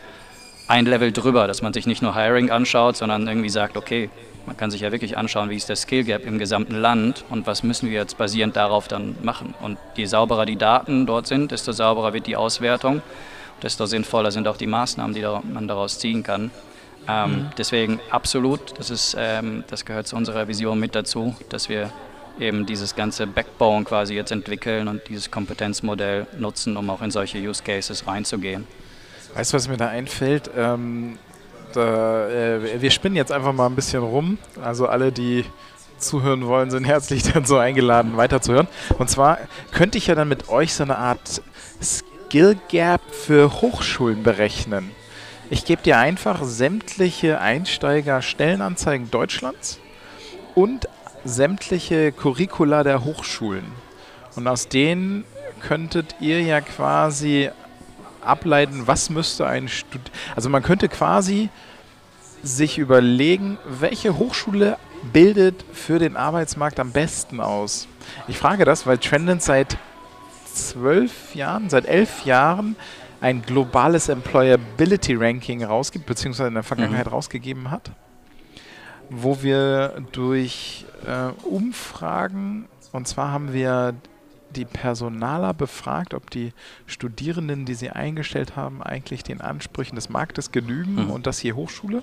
ein 0.66 0.86
Level 0.86 1.12
drüber, 1.12 1.46
dass 1.46 1.62
man 1.62 1.72
sich 1.72 1.86
nicht 1.86 2.02
nur 2.02 2.14
Hiring 2.14 2.50
anschaut, 2.50 2.96
sondern 2.96 3.28
irgendwie 3.28 3.50
sagt, 3.50 3.76
okay, 3.76 4.10
man 4.46 4.56
kann 4.56 4.70
sich 4.70 4.82
ja 4.82 4.92
wirklich 4.92 5.16
anschauen, 5.16 5.50
wie 5.50 5.56
ist 5.56 5.68
der 5.68 5.76
Skill 5.76 6.04
Gap 6.04 6.26
im 6.26 6.38
gesamten 6.38 6.74
Land 6.74 7.24
und 7.30 7.46
was 7.46 7.62
müssen 7.62 7.90
wir 7.90 7.98
jetzt 7.98 8.18
basierend 8.18 8.56
darauf 8.56 8.88
dann 8.88 9.16
machen. 9.22 9.54
Und 9.60 9.78
je 9.96 10.06
sauberer 10.06 10.46
die 10.46 10.56
Daten 10.56 11.06
dort 11.06 11.26
sind, 11.26 11.50
desto 11.50 11.72
sauberer 11.72 12.12
wird 12.12 12.26
die 12.26 12.36
Auswertung, 12.36 13.02
desto 13.62 13.86
sinnvoller 13.86 14.30
sind 14.30 14.48
auch 14.48 14.56
die 14.56 14.66
Maßnahmen, 14.66 15.14
die 15.14 15.22
man 15.22 15.68
daraus 15.68 15.98
ziehen 15.98 16.22
kann. 16.22 16.50
Ähm, 17.08 17.30
mhm. 17.30 17.50
Deswegen 17.58 18.00
absolut, 18.10 18.78
das, 18.78 18.90
ist, 18.90 19.16
ähm, 19.18 19.64
das 19.68 19.84
gehört 19.84 20.06
zu 20.06 20.16
unserer 20.16 20.48
Vision 20.48 20.78
mit 20.80 20.94
dazu, 20.94 21.34
dass 21.48 21.68
wir 21.68 21.90
eben 22.40 22.66
dieses 22.66 22.94
ganze 22.96 23.26
Backbone 23.26 23.84
quasi 23.84 24.14
jetzt 24.14 24.32
entwickeln 24.32 24.88
und 24.88 25.02
dieses 25.08 25.30
Kompetenzmodell 25.30 26.26
nutzen, 26.38 26.76
um 26.76 26.90
auch 26.90 27.02
in 27.02 27.10
solche 27.10 27.38
Use 27.38 27.62
Cases 27.62 28.06
reinzugehen. 28.06 28.66
Weißt 29.34 29.52
du, 29.52 29.56
was 29.56 29.68
mir 29.68 29.76
da 29.76 29.88
einfällt? 29.88 30.50
Ähm, 30.56 31.18
da, 31.76 32.28
äh, 32.28 32.80
wir 32.80 32.90
spinnen 32.90 33.16
jetzt 33.16 33.32
einfach 33.32 33.52
mal 33.52 33.66
ein 33.66 33.74
bisschen 33.74 34.02
rum. 34.02 34.38
Also 34.62 34.86
alle, 34.86 35.12
die 35.12 35.44
zuhören 35.98 36.46
wollen, 36.46 36.70
sind 36.70 36.84
herzlich 36.86 37.22
dann 37.22 37.44
so 37.44 37.56
eingeladen, 37.56 38.16
weiterzuhören. 38.16 38.68
Und 38.98 39.10
zwar 39.10 39.38
könnte 39.72 39.98
ich 39.98 40.06
ja 40.06 40.14
dann 40.14 40.28
mit 40.28 40.48
euch 40.48 40.74
so 40.74 40.84
eine 40.84 40.98
Art 40.98 41.42
Skill 41.82 42.56
Gap 42.68 43.02
für 43.10 43.60
Hochschulen 43.60 44.22
berechnen. 44.22 44.90
Ich 45.50 45.64
gebe 45.64 45.82
dir 45.82 45.98
einfach 45.98 46.42
sämtliche 46.42 47.40
Einsteiger-Stellenanzeigen 47.40 49.10
Deutschlands 49.10 49.78
und 50.54 50.88
sämtliche 51.24 52.12
Curricula 52.12 52.82
der 52.82 53.04
Hochschulen. 53.04 53.64
Und 54.36 54.48
aus 54.48 54.68
denen 54.68 55.24
könntet 55.60 56.16
ihr 56.20 56.42
ja 56.42 56.60
quasi 56.60 57.50
ableiten, 58.24 58.86
was 58.86 59.10
müsste 59.10 59.46
ein 59.46 59.68
Student. 59.68 60.10
Also 60.36 60.48
man 60.48 60.62
könnte 60.62 60.88
quasi 60.88 61.48
sich 62.42 62.78
überlegen, 62.78 63.58
welche 63.66 64.18
Hochschule 64.18 64.76
bildet 65.12 65.64
für 65.72 65.98
den 65.98 66.16
Arbeitsmarkt 66.16 66.80
am 66.80 66.92
besten 66.92 67.40
aus. 67.40 67.88
Ich 68.28 68.38
frage 68.38 68.64
das, 68.64 68.86
weil 68.86 68.98
Trendent 68.98 69.42
seit 69.42 69.76
zwölf 70.52 71.34
Jahren, 71.34 71.68
seit 71.68 71.86
elf 71.86 72.24
Jahren 72.24 72.76
ein 73.20 73.42
globales 73.42 74.08
Employability 74.08 75.14
Ranking 75.14 75.64
rausgibt, 75.64 76.06
beziehungsweise 76.06 76.48
in 76.48 76.54
der 76.54 76.62
Vergangenheit 76.62 77.06
mhm. 77.06 77.12
rausgegeben 77.12 77.70
hat, 77.70 77.90
wo 79.08 79.42
wir 79.42 80.02
durch 80.12 80.84
äh, 81.06 81.30
Umfragen, 81.46 82.66
und 82.92 83.08
zwar 83.08 83.30
haben 83.32 83.52
wir 83.52 83.94
die 84.54 84.64
Personaler 84.64 85.52
befragt, 85.52 86.14
ob 86.14 86.30
die 86.30 86.52
Studierenden, 86.86 87.66
die 87.66 87.74
sie 87.74 87.90
eingestellt 87.90 88.56
haben, 88.56 88.82
eigentlich 88.82 89.22
den 89.22 89.40
Ansprüchen 89.40 89.96
des 89.96 90.08
Marktes 90.08 90.52
genügen 90.52 91.04
mhm. 91.04 91.10
und 91.10 91.26
das 91.26 91.38
hier 91.38 91.56
Hochschule, 91.56 92.02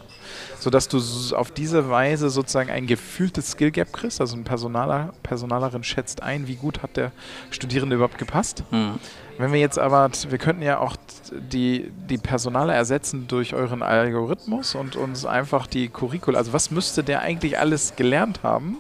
sodass 0.60 0.88
du 0.88 1.00
auf 1.36 1.52
diese 1.52 1.90
Weise 1.90 2.30
sozusagen 2.30 2.70
ein 2.70 2.88
gefühltes 2.88 3.52
Skill 3.52 3.72
Gap 3.72 3.94
kriegst. 3.94 4.22
Also 4.22 4.36
ein 4.36 4.44
Personaler, 4.44 5.14
Personalerin 5.24 5.84
schätzt 5.84 6.22
ein, 6.22 6.48
wie 6.48 6.56
gut 6.56 6.84
hat 6.84 6.98
der 6.98 7.12
Studierende 7.50 7.96
überhaupt 7.96 8.18
gepasst. 8.18 8.64
Mhm. 8.72 9.00
Wenn 9.38 9.54
wir 9.54 9.60
jetzt 9.60 9.80
aber, 9.80 10.10
wir 10.30 10.38
könnten 10.38 10.62
ja 10.62 10.78
auch 10.80 10.96
die, 11.32 11.92
die 12.10 12.18
Personale 12.20 12.74
ersetzen 12.74 13.28
durch 13.28 13.56
euren 13.56 13.82
Algorithmus 13.82 14.76
und 14.76 14.96
uns 14.96 15.26
einfach 15.26 15.66
die 15.66 15.90
Curricula, 15.90 16.38
also 16.38 16.54
was 16.54 16.70
müsste 16.70 17.04
der 17.04 17.22
eigentlich 17.22 17.58
alles 17.58 17.96
gelernt 17.96 18.44
haben 18.44 18.78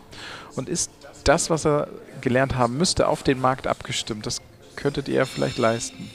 und 0.55 0.69
ist 0.69 0.91
das, 1.23 1.49
was 1.49 1.65
er 1.65 1.87
gelernt 2.21 2.55
haben 2.55 2.77
müsste, 2.77 3.07
auf 3.07 3.23
den 3.23 3.39
Markt 3.41 3.67
abgestimmt. 3.67 4.25
Das 4.25 4.41
könntet 4.75 5.07
ihr 5.07 5.25
vielleicht 5.25 5.57
leisten. 5.57 6.09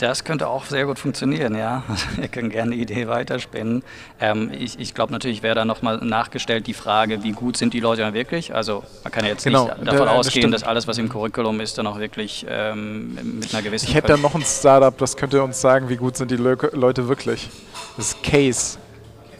Das 0.00 0.24
könnte 0.24 0.48
auch 0.48 0.64
sehr 0.64 0.86
gut 0.86 0.98
funktionieren, 0.98 1.54
ja. 1.54 1.82
Wir 2.16 2.28
können 2.28 2.48
gerne 2.48 2.74
die 2.74 2.80
Idee 2.80 3.06
weiterspinnen. 3.06 3.82
Ähm, 4.18 4.50
ich 4.50 4.78
ich 4.80 4.94
glaube 4.94 5.12
natürlich 5.12 5.42
wäre 5.42 5.54
da 5.54 5.66
nochmal 5.66 5.98
nachgestellt 5.98 6.66
die 6.66 6.72
Frage, 6.72 7.22
wie 7.22 7.32
gut 7.32 7.58
sind 7.58 7.74
die 7.74 7.80
Leute 7.80 8.00
dann 8.00 8.14
wirklich? 8.14 8.54
Also 8.54 8.82
man 9.04 9.12
kann 9.12 9.24
ja 9.24 9.32
jetzt 9.32 9.44
genau, 9.44 9.66
nicht 9.66 9.86
davon 9.86 10.06
da, 10.06 10.12
ausgehen, 10.12 10.50
das 10.50 10.62
dass 10.62 10.68
alles, 10.68 10.88
was 10.88 10.96
im 10.96 11.10
Curriculum 11.10 11.60
ist, 11.60 11.76
dann 11.76 11.86
auch 11.86 11.98
wirklich 11.98 12.46
ähm, 12.48 13.14
mit 13.40 13.52
einer 13.52 13.62
gewissen... 13.62 13.88
Ich 13.88 13.94
hätte 13.94 14.08
da 14.08 14.16
noch 14.16 14.34
ein 14.34 14.42
Startup, 14.42 14.96
das 14.96 15.18
könnte 15.18 15.42
uns 15.42 15.60
sagen, 15.60 15.90
wie 15.90 15.96
gut 15.96 16.16
sind 16.16 16.30
die 16.30 16.36
Le 16.36 16.56
Leute 16.72 17.06
wirklich. 17.06 17.50
Das 17.98 18.08
ist 18.08 18.22
Case. 18.22 18.78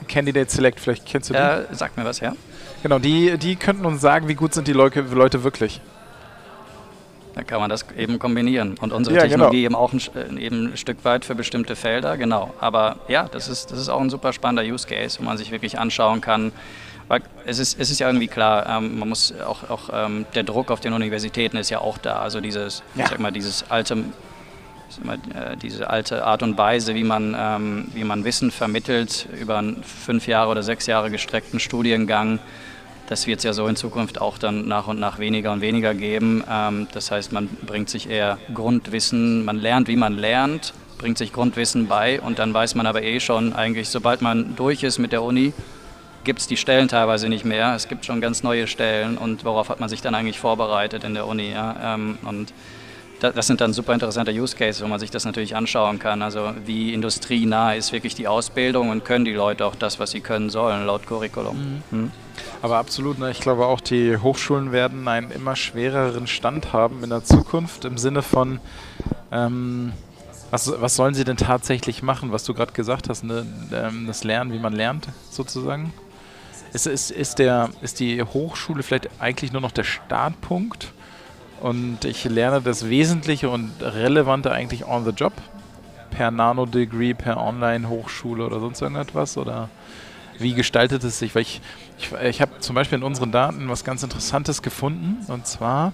Candidate 0.08 0.50
Select, 0.50 0.78
vielleicht 0.78 1.06
kennst 1.06 1.30
du 1.30 1.34
die? 1.34 1.40
Äh, 1.40 1.64
sag 1.72 1.96
mir 1.96 2.04
was, 2.04 2.20
ja. 2.20 2.34
Genau, 2.82 2.98
die, 2.98 3.36
die 3.38 3.56
könnten 3.56 3.84
uns 3.84 4.00
sagen, 4.00 4.28
wie 4.28 4.34
gut 4.34 4.54
sind 4.54 4.66
die 4.66 4.72
Leute, 4.72 5.02
Leute 5.02 5.44
wirklich. 5.44 5.80
Da 7.34 7.42
kann 7.42 7.60
man 7.60 7.70
das 7.70 7.84
eben 7.96 8.18
kombinieren. 8.18 8.76
Und 8.80 8.92
unsere 8.92 9.16
ja, 9.16 9.22
Technologie 9.22 9.62
genau. 9.62 9.66
eben 9.66 9.74
auch 9.74 9.92
ein, 9.92 10.38
äh, 10.38 10.44
eben 10.44 10.72
ein 10.72 10.76
Stück 10.76 11.04
weit 11.04 11.24
für 11.24 11.34
bestimmte 11.34 11.76
Felder, 11.76 12.16
genau. 12.16 12.52
Aber 12.58 12.96
ja, 13.08 13.28
das 13.30 13.48
ist, 13.48 13.70
das 13.70 13.78
ist 13.78 13.88
auch 13.88 14.00
ein 14.00 14.10
super 14.10 14.32
spannender 14.32 14.70
Use 14.70 14.86
Case, 14.86 15.18
wo 15.20 15.24
man 15.24 15.38
sich 15.38 15.50
wirklich 15.50 15.78
anschauen 15.78 16.20
kann. 16.20 16.52
Weil 17.08 17.22
es 17.44 17.58
ist, 17.58 17.78
es 17.78 17.90
ist 17.90 17.98
ja 17.98 18.08
irgendwie 18.08 18.28
klar, 18.28 18.66
ähm, 18.68 18.98
man 18.98 19.08
muss 19.08 19.34
auch, 19.40 19.68
auch 19.68 19.90
ähm, 19.92 20.26
der 20.34 20.42
Druck 20.42 20.70
auf 20.70 20.80
den 20.80 20.92
Universitäten 20.92 21.56
ist 21.56 21.70
ja 21.70 21.80
auch 21.80 21.98
da. 21.98 22.20
Also 22.20 22.40
dieses, 22.40 22.82
ja. 22.94 23.06
sag 23.06 23.20
mal, 23.20 23.32
dieses 23.32 23.70
alte 23.70 24.04
Immer, 25.02 25.14
äh, 25.14 25.56
diese 25.56 25.88
alte 25.88 26.24
Art 26.24 26.42
und 26.42 26.58
Weise, 26.58 26.94
wie 26.94 27.04
man, 27.04 27.36
ähm, 27.38 27.88
wie 27.94 28.02
man 28.02 28.24
Wissen 28.24 28.50
vermittelt 28.50 29.28
über 29.40 29.58
einen 29.58 29.84
fünf 29.84 30.26
Jahre 30.26 30.50
oder 30.50 30.62
sechs 30.62 30.86
Jahre 30.86 31.10
gestreckten 31.10 31.60
Studiengang, 31.60 32.40
das 33.10 33.26
wird 33.26 33.38
es 33.38 33.44
ja 33.44 33.52
so 33.52 33.66
in 33.66 33.74
Zukunft 33.74 34.20
auch 34.20 34.38
dann 34.38 34.68
nach 34.68 34.86
und 34.86 35.00
nach 35.00 35.18
weniger 35.18 35.50
und 35.52 35.60
weniger 35.60 35.94
geben. 35.94 36.44
Ähm, 36.48 36.86
das 36.92 37.10
heißt, 37.10 37.32
man 37.32 37.48
bringt 37.48 37.90
sich 37.90 38.08
eher 38.08 38.38
Grundwissen, 38.54 39.44
man 39.44 39.58
lernt, 39.58 39.88
wie 39.88 39.96
man 39.96 40.16
lernt, 40.16 40.72
bringt 40.96 41.18
sich 41.18 41.32
Grundwissen 41.32 41.88
bei 41.88 42.20
und 42.20 42.38
dann 42.38 42.54
weiß 42.54 42.76
man 42.76 42.86
aber 42.86 43.02
eh 43.02 43.18
schon 43.18 43.52
eigentlich, 43.52 43.88
sobald 43.88 44.22
man 44.22 44.54
durch 44.54 44.84
ist 44.84 44.98
mit 44.98 45.10
der 45.10 45.24
Uni, 45.24 45.52
gibt 46.22 46.38
es 46.38 46.46
die 46.46 46.56
Stellen 46.56 46.86
teilweise 46.86 47.28
nicht 47.28 47.44
mehr. 47.44 47.74
Es 47.74 47.88
gibt 47.88 48.04
schon 48.04 48.20
ganz 48.20 48.44
neue 48.44 48.68
Stellen 48.68 49.18
und 49.18 49.44
worauf 49.44 49.70
hat 49.70 49.80
man 49.80 49.88
sich 49.88 50.02
dann 50.02 50.14
eigentlich 50.14 50.38
vorbereitet 50.38 51.02
in 51.02 51.14
der 51.14 51.26
Uni. 51.26 51.50
Ja? 51.50 51.94
Ähm, 51.94 52.16
und 52.22 52.54
das 53.18 53.48
sind 53.48 53.60
dann 53.60 53.72
super 53.72 53.92
interessante 53.92 54.30
Use 54.30 54.56
Cases, 54.56 54.82
wo 54.82 54.86
man 54.86 55.00
sich 55.00 55.10
das 55.10 55.24
natürlich 55.24 55.56
anschauen 55.56 55.98
kann. 55.98 56.22
Also 56.22 56.52
wie 56.64 56.94
industrienah 56.94 57.74
ist 57.74 57.92
wirklich 57.92 58.14
die 58.14 58.28
Ausbildung 58.28 58.90
und 58.90 59.04
können 59.04 59.24
die 59.24 59.32
Leute 59.32 59.66
auch 59.66 59.74
das, 59.74 59.98
was 59.98 60.12
sie 60.12 60.20
können 60.20 60.48
sollen, 60.48 60.86
laut 60.86 61.06
Curriculum. 61.06 61.82
Mhm. 61.90 61.98
Mhm. 61.98 62.12
Aber 62.62 62.78
absolut, 62.78 63.18
ne? 63.18 63.30
ich 63.30 63.40
glaube 63.40 63.66
auch, 63.66 63.80
die 63.80 64.16
Hochschulen 64.16 64.72
werden 64.72 65.06
einen 65.08 65.30
immer 65.30 65.56
schwereren 65.56 66.26
Stand 66.26 66.72
haben 66.72 67.02
in 67.02 67.10
der 67.10 67.24
Zukunft 67.24 67.84
im 67.84 67.98
Sinne 67.98 68.22
von, 68.22 68.60
ähm, 69.32 69.92
was, 70.50 70.72
was 70.80 70.96
sollen 70.96 71.14
sie 71.14 71.24
denn 71.24 71.36
tatsächlich 71.36 72.02
machen, 72.02 72.32
was 72.32 72.44
du 72.44 72.54
gerade 72.54 72.72
gesagt 72.72 73.08
hast, 73.08 73.22
ne? 73.22 73.46
Ähm, 73.72 74.06
das 74.06 74.24
Lernen, 74.24 74.52
wie 74.52 74.58
man 74.58 74.72
lernt 74.72 75.08
sozusagen. 75.30 75.92
Ist, 76.72 76.86
ist, 76.86 77.10
ist, 77.10 77.38
der, 77.38 77.70
ist 77.82 78.00
die 78.00 78.22
Hochschule 78.22 78.82
vielleicht 78.82 79.08
eigentlich 79.20 79.52
nur 79.52 79.60
noch 79.60 79.72
der 79.72 79.84
Startpunkt? 79.84 80.92
Und 81.60 82.04
ich 82.04 82.24
lerne 82.24 82.62
das 82.62 82.88
Wesentliche 82.88 83.50
und 83.50 83.70
Relevante 83.80 84.50
eigentlich 84.50 84.86
on 84.86 85.04
the 85.04 85.10
job. 85.10 85.32
Per 86.10 86.30
Nano-Degree, 86.30 87.14
per 87.14 87.38
Online-Hochschule 87.38 88.44
oder 88.44 88.60
sonst 88.60 88.80
irgendetwas? 88.80 89.36
Oder 89.36 89.68
wie 90.38 90.54
gestaltet 90.54 91.04
es 91.04 91.18
sich? 91.18 91.34
Weil 91.34 91.42
ich, 91.42 91.60
ich, 92.00 92.12
ich 92.12 92.40
habe 92.40 92.58
zum 92.60 92.74
Beispiel 92.74 92.98
in 92.98 93.04
unseren 93.04 93.32
Daten 93.32 93.68
was 93.68 93.84
ganz 93.84 94.02
Interessantes 94.02 94.62
gefunden. 94.62 95.18
Und 95.30 95.46
zwar 95.46 95.92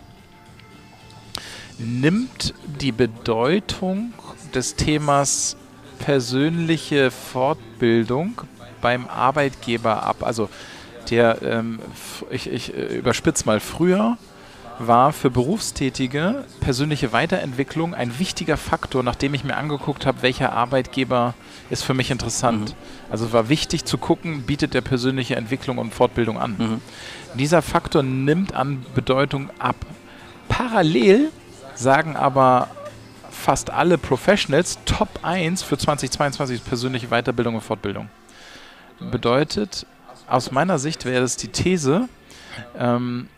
nimmt 1.79 2.55
die 2.81 2.92
Bedeutung 2.92 4.12
des 4.55 4.77
Themas 4.77 5.57
persönliche 5.99 7.11
Fortbildung 7.11 8.40
beim 8.81 9.09
Arbeitgeber 9.09 10.03
ab. 10.03 10.19
Also 10.21 10.49
der, 11.11 11.42
ähm, 11.42 11.81
ich, 12.31 12.51
ich 12.51 12.75
äh, 12.75 12.99
überspitze 12.99 13.47
mal, 13.47 13.61
früher 13.61 14.16
war 14.79 15.12
für 15.12 15.31
Berufstätige 15.31 16.45
persönliche 16.61 17.12
Weiterentwicklung 17.12 17.95
ein 17.95 18.19
wichtiger 18.19 18.57
Faktor, 18.57 19.03
nachdem 19.03 19.35
ich 19.35 19.45
mir 19.45 19.57
angeguckt 19.57 20.07
habe, 20.07 20.23
welcher 20.23 20.53
Arbeitgeber 20.53 21.35
ist 21.71 21.83
für 21.83 21.95
mich 21.95 22.11
interessant. 22.11 22.71
Mhm. 22.71 23.11
Also 23.11 23.33
war 23.33 23.49
wichtig 23.49 23.85
zu 23.85 23.99
gucken, 23.99 24.43
bietet 24.43 24.75
der 24.75 24.83
persönliche 24.83 25.37
Entwicklung 25.37 25.79
und 25.79 25.95
Fortbildung 25.95 26.39
an. 26.39 26.57
Mhm. 26.59 26.81
Dieser 27.39 27.62
Faktor 27.62 28.03
nimmt 28.03 28.55
an 28.55 28.85
Bedeutung 28.95 29.51
ab. 29.59 29.77
Parallel 30.49 31.31
sagen 31.75 32.17
aber 32.17 32.69
fast 33.31 33.71
alle 33.71 33.99
Professionals 33.99 34.79
Top 34.85 35.09
1 35.23 35.62
für 35.62 35.79
2022 35.79 36.57
ist 36.57 36.69
persönliche 36.69 37.09
Weiterbildung 37.09 37.57
und 37.57 37.61
Fortbildung. 37.61 38.09
Bedeutet, 39.11 39.87
aus 40.27 40.51
meiner 40.51 40.79
Sicht 40.79 41.05
wäre 41.05 41.23
es 41.23 41.37
die 41.37 41.49
These, 41.49 42.09
ähm, 42.79 43.29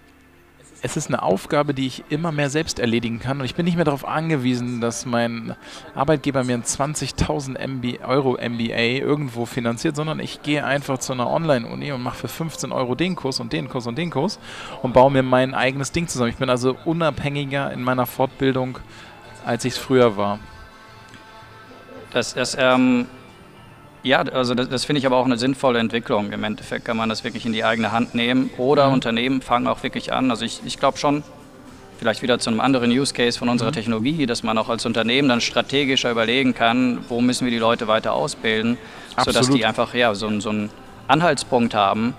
es 0.82 0.96
ist 0.96 1.08
eine 1.08 1.22
Aufgabe, 1.22 1.74
die 1.74 1.86
ich 1.86 2.04
immer 2.08 2.32
mehr 2.32 2.50
selbst 2.50 2.78
erledigen 2.78 3.18
kann 3.18 3.40
und 3.40 3.44
ich 3.44 3.54
bin 3.54 3.64
nicht 3.64 3.76
mehr 3.76 3.84
darauf 3.84 4.06
angewiesen, 4.06 4.80
dass 4.80 5.06
mein 5.06 5.56
Arbeitgeber 5.94 6.44
mir 6.44 6.54
ein 6.54 6.62
20.000 6.62 8.00
Euro 8.06 8.32
MBA 8.34 9.00
irgendwo 9.00 9.46
finanziert, 9.46 9.96
sondern 9.96 10.20
ich 10.20 10.42
gehe 10.42 10.64
einfach 10.64 10.98
zu 10.98 11.12
einer 11.12 11.28
Online-Uni 11.28 11.92
und 11.92 12.02
mache 12.02 12.18
für 12.18 12.28
15 12.28 12.72
Euro 12.72 12.94
den 12.94 13.16
Kurs 13.16 13.40
und 13.40 13.52
den 13.52 13.68
Kurs 13.68 13.86
und 13.86 13.98
den 13.98 14.10
Kurs 14.10 14.38
und 14.82 14.92
baue 14.92 15.10
mir 15.10 15.22
mein 15.22 15.54
eigenes 15.54 15.92
Ding 15.92 16.06
zusammen. 16.06 16.30
Ich 16.30 16.36
bin 16.36 16.50
also 16.50 16.76
unabhängiger 16.84 17.72
in 17.72 17.82
meiner 17.82 18.06
Fortbildung, 18.06 18.78
als 19.44 19.64
ich 19.64 19.74
es 19.74 19.78
früher 19.78 20.16
war. 20.16 20.38
Das, 22.12 22.34
das 22.34 22.56
ähm, 22.58 23.06
ja, 24.08 24.22
also 24.22 24.54
das, 24.54 24.68
das 24.68 24.84
finde 24.84 24.98
ich 24.98 25.06
aber 25.06 25.16
auch 25.16 25.26
eine 25.26 25.36
sinnvolle 25.36 25.78
Entwicklung. 25.78 26.32
Im 26.32 26.42
Endeffekt 26.42 26.86
kann 26.86 26.96
man 26.96 27.08
das 27.08 27.24
wirklich 27.24 27.44
in 27.44 27.52
die 27.52 27.62
eigene 27.62 27.92
Hand 27.92 28.14
nehmen 28.14 28.50
oder 28.56 28.88
mhm. 28.88 28.94
Unternehmen 28.94 29.42
fangen 29.42 29.66
auch 29.66 29.82
wirklich 29.82 30.12
an. 30.12 30.30
Also 30.30 30.44
ich, 30.44 30.60
ich 30.64 30.78
glaube 30.78 30.98
schon, 30.98 31.22
vielleicht 31.98 32.22
wieder 32.22 32.38
zu 32.38 32.48
einem 32.50 32.60
anderen 32.60 32.90
Use 32.90 33.12
Case 33.12 33.38
von 33.38 33.48
unserer 33.48 33.68
mhm. 33.68 33.74
Technologie, 33.74 34.26
dass 34.26 34.42
man 34.42 34.56
auch 34.56 34.70
als 34.70 34.86
Unternehmen 34.86 35.28
dann 35.28 35.40
strategischer 35.40 36.10
überlegen 36.10 36.54
kann, 36.54 37.00
wo 37.08 37.20
müssen 37.20 37.44
wir 37.44 37.50
die 37.50 37.58
Leute 37.58 37.86
weiter 37.86 38.14
ausbilden, 38.14 38.78
Absolut. 39.14 39.34
sodass 39.34 39.54
die 39.54 39.66
einfach 39.66 39.94
ja, 39.94 40.14
so, 40.14 40.40
so 40.40 40.48
einen 40.48 40.70
Anhaltspunkt 41.06 41.74
haben 41.74 42.14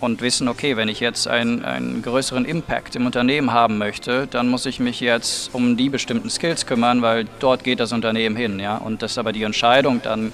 und 0.00 0.20
wissen, 0.20 0.46
okay, 0.46 0.76
wenn 0.76 0.88
ich 0.88 1.00
jetzt 1.00 1.26
einen, 1.26 1.64
einen 1.64 2.02
größeren 2.02 2.44
Impact 2.44 2.96
im 2.96 3.06
Unternehmen 3.06 3.52
haben 3.52 3.78
möchte, 3.78 4.26
dann 4.26 4.48
muss 4.48 4.66
ich 4.66 4.78
mich 4.78 5.00
jetzt 5.00 5.54
um 5.54 5.76
die 5.76 5.88
bestimmten 5.88 6.28
Skills 6.28 6.66
kümmern, 6.66 7.00
weil 7.00 7.26
dort 7.38 7.64
geht 7.64 7.80
das 7.80 7.92
Unternehmen 7.92 8.36
hin. 8.36 8.60
Ja? 8.60 8.76
Und 8.76 9.02
das 9.02 9.12
ist 9.12 9.18
aber 9.18 9.32
die 9.32 9.42
Entscheidung 9.42 10.00
dann 10.02 10.32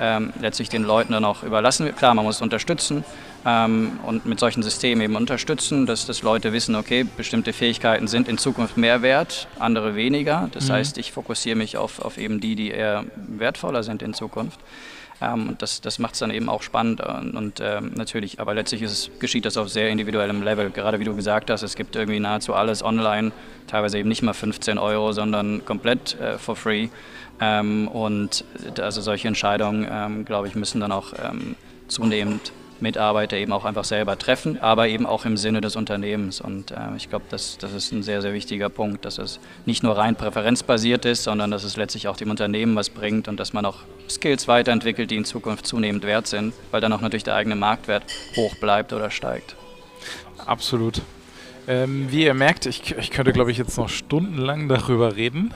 ähm, 0.00 0.32
letztlich 0.40 0.68
den 0.68 0.84
Leuten 0.84 1.12
dann 1.12 1.24
auch 1.24 1.42
überlassen 1.42 1.94
Klar, 1.96 2.14
man 2.14 2.24
muss 2.24 2.40
unterstützen 2.40 3.04
ähm, 3.44 3.98
und 4.04 4.26
mit 4.26 4.40
solchen 4.40 4.62
Systemen 4.62 5.02
eben 5.02 5.16
unterstützen, 5.16 5.86
dass, 5.86 6.06
dass 6.06 6.22
Leute 6.22 6.52
wissen, 6.52 6.74
okay, 6.74 7.04
bestimmte 7.04 7.52
Fähigkeiten 7.52 8.08
sind 8.08 8.28
in 8.28 8.38
Zukunft 8.38 8.76
mehr 8.76 9.02
wert, 9.02 9.48
andere 9.58 9.94
weniger. 9.94 10.48
Das 10.52 10.68
mhm. 10.68 10.74
heißt, 10.74 10.98
ich 10.98 11.12
fokussiere 11.12 11.56
mich 11.56 11.76
auf, 11.76 12.00
auf 12.00 12.18
eben 12.18 12.40
die, 12.40 12.56
die 12.56 12.70
eher 12.70 13.04
wertvoller 13.16 13.82
sind 13.82 14.02
in 14.02 14.14
Zukunft. 14.14 14.58
Ähm, 15.20 15.48
und 15.48 15.62
das, 15.62 15.80
das 15.80 15.98
macht 15.98 16.14
es 16.14 16.20
dann 16.20 16.30
eben 16.30 16.48
auch 16.48 16.62
spannend 16.62 17.00
und, 17.00 17.36
und 17.36 17.60
ähm, 17.60 17.92
natürlich, 17.96 18.40
aber 18.40 18.54
letztlich 18.54 18.82
es, 18.82 19.10
geschieht 19.18 19.44
das 19.44 19.56
auf 19.56 19.68
sehr 19.68 19.88
individuellem 19.88 20.42
Level. 20.42 20.70
Gerade 20.70 21.00
wie 21.00 21.04
du 21.04 21.16
gesagt 21.16 21.50
hast, 21.50 21.62
es 21.62 21.74
gibt 21.74 21.96
irgendwie 21.96 22.20
nahezu 22.20 22.54
alles 22.54 22.84
online, 22.84 23.32
teilweise 23.66 23.98
eben 23.98 24.08
nicht 24.08 24.22
mal 24.22 24.34
15 24.34 24.78
Euro, 24.78 25.12
sondern 25.12 25.64
komplett 25.64 26.18
äh, 26.20 26.38
for 26.38 26.54
free. 26.54 26.88
Ähm, 27.40 27.88
und 27.88 28.44
also 28.80 29.00
solche 29.00 29.28
Entscheidungen, 29.28 29.86
ähm, 29.90 30.24
glaube 30.24 30.48
ich, 30.48 30.54
müssen 30.54 30.80
dann 30.80 30.92
auch 30.92 31.12
ähm, 31.22 31.56
zunehmend 31.86 32.52
Mitarbeiter 32.80 33.36
eben 33.36 33.52
auch 33.52 33.64
einfach 33.64 33.84
selber 33.84 34.18
treffen, 34.18 34.60
aber 34.60 34.88
eben 34.88 35.06
auch 35.06 35.24
im 35.24 35.36
Sinne 35.36 35.60
des 35.60 35.76
Unternehmens. 35.76 36.40
Und 36.40 36.70
äh, 36.70 36.76
ich 36.96 37.08
glaube, 37.08 37.24
das, 37.28 37.58
das 37.58 37.72
ist 37.72 37.92
ein 37.92 38.02
sehr, 38.02 38.22
sehr 38.22 38.32
wichtiger 38.32 38.68
Punkt, 38.68 39.04
dass 39.04 39.18
es 39.18 39.40
nicht 39.66 39.82
nur 39.82 39.96
rein 39.96 40.16
präferenzbasiert 40.16 41.04
ist, 41.04 41.24
sondern 41.24 41.50
dass 41.50 41.64
es 41.64 41.76
letztlich 41.76 42.08
auch 42.08 42.16
dem 42.16 42.30
Unternehmen 42.30 42.76
was 42.76 42.90
bringt 42.90 43.28
und 43.28 43.38
dass 43.38 43.52
man 43.52 43.64
auch 43.64 43.78
Skills 44.08 44.48
weiterentwickelt, 44.48 45.10
die 45.10 45.16
in 45.16 45.24
Zukunft 45.24 45.66
zunehmend 45.66 46.04
wert 46.04 46.26
sind, 46.26 46.54
weil 46.70 46.80
dann 46.80 46.92
auch 46.92 47.00
natürlich 47.00 47.24
der 47.24 47.34
eigene 47.34 47.56
Marktwert 47.56 48.04
hoch 48.36 48.54
bleibt 48.56 48.92
oder 48.92 49.10
steigt. 49.10 49.56
Absolut. 50.46 51.02
Ähm, 51.66 52.06
wie 52.10 52.24
ihr 52.24 52.34
merkt, 52.34 52.64
ich, 52.64 52.96
ich 52.96 53.10
könnte, 53.10 53.32
glaube 53.32 53.50
ich, 53.50 53.58
jetzt 53.58 53.76
noch 53.76 53.90
stundenlang 53.90 54.68
darüber 54.68 55.16
reden. 55.16 55.52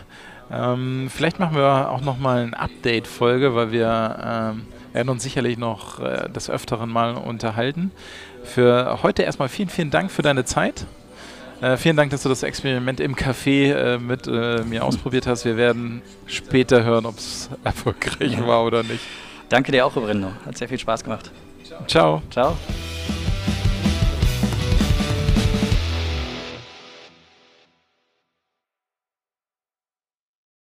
Ähm, 0.53 1.09
vielleicht 1.11 1.39
machen 1.39 1.57
wir 1.57 1.91
auch 1.91 2.03
nochmal 2.03 2.43
eine 2.43 2.59
Update-Folge, 2.59 3.55
weil 3.55 3.73
wir 3.73 4.19
ähm, 4.55 4.67
werden 4.93 5.09
uns 5.09 5.23
sicherlich 5.23 5.57
noch 5.57 5.99
äh, 6.01 6.29
des 6.29 6.51
Öfteren 6.51 6.91
mal 6.91 7.15
unterhalten. 7.15 7.91
Für 8.45 9.03
heute 9.03 9.23
erstmal 9.23 9.49
vielen, 9.49 9.69
vielen 9.69 9.91
Dank 9.91 10.11
für 10.11 10.23
deine 10.23 10.45
Zeit. 10.45 10.87
Äh, 11.63 11.77
vielen 11.77 11.97
Dank, 11.97 12.11
dass 12.11 12.25
du 12.25 12.29
das 12.29 12.43
Experiment 12.43 13.01
im 13.01 13.15
Café 13.15 13.73
äh, 13.73 13.99
mit 13.99 14.27
äh, 14.27 14.63
mir 14.65 14.85
ausprobiert 14.85 15.27
hast. 15.27 15.45
Wir 15.45 15.57
werden 15.57 16.03
später 16.27 16.83
hören, 16.83 17.07
ob 17.07 17.17
es 17.19 17.49
erfolgreich 17.65 18.45
war 18.45 18.65
oder 18.65 18.83
nicht. 18.83 19.01
Danke 19.49 19.71
dir 19.71 19.87
auch, 19.87 19.93
Brindo. 19.93 20.33
Hat 20.45 20.59
sehr 20.59 20.69
viel 20.69 20.79
Spaß 20.79 21.05
gemacht. 21.05 21.31
Ciao. 21.87 22.23
Ciao. 22.31 22.57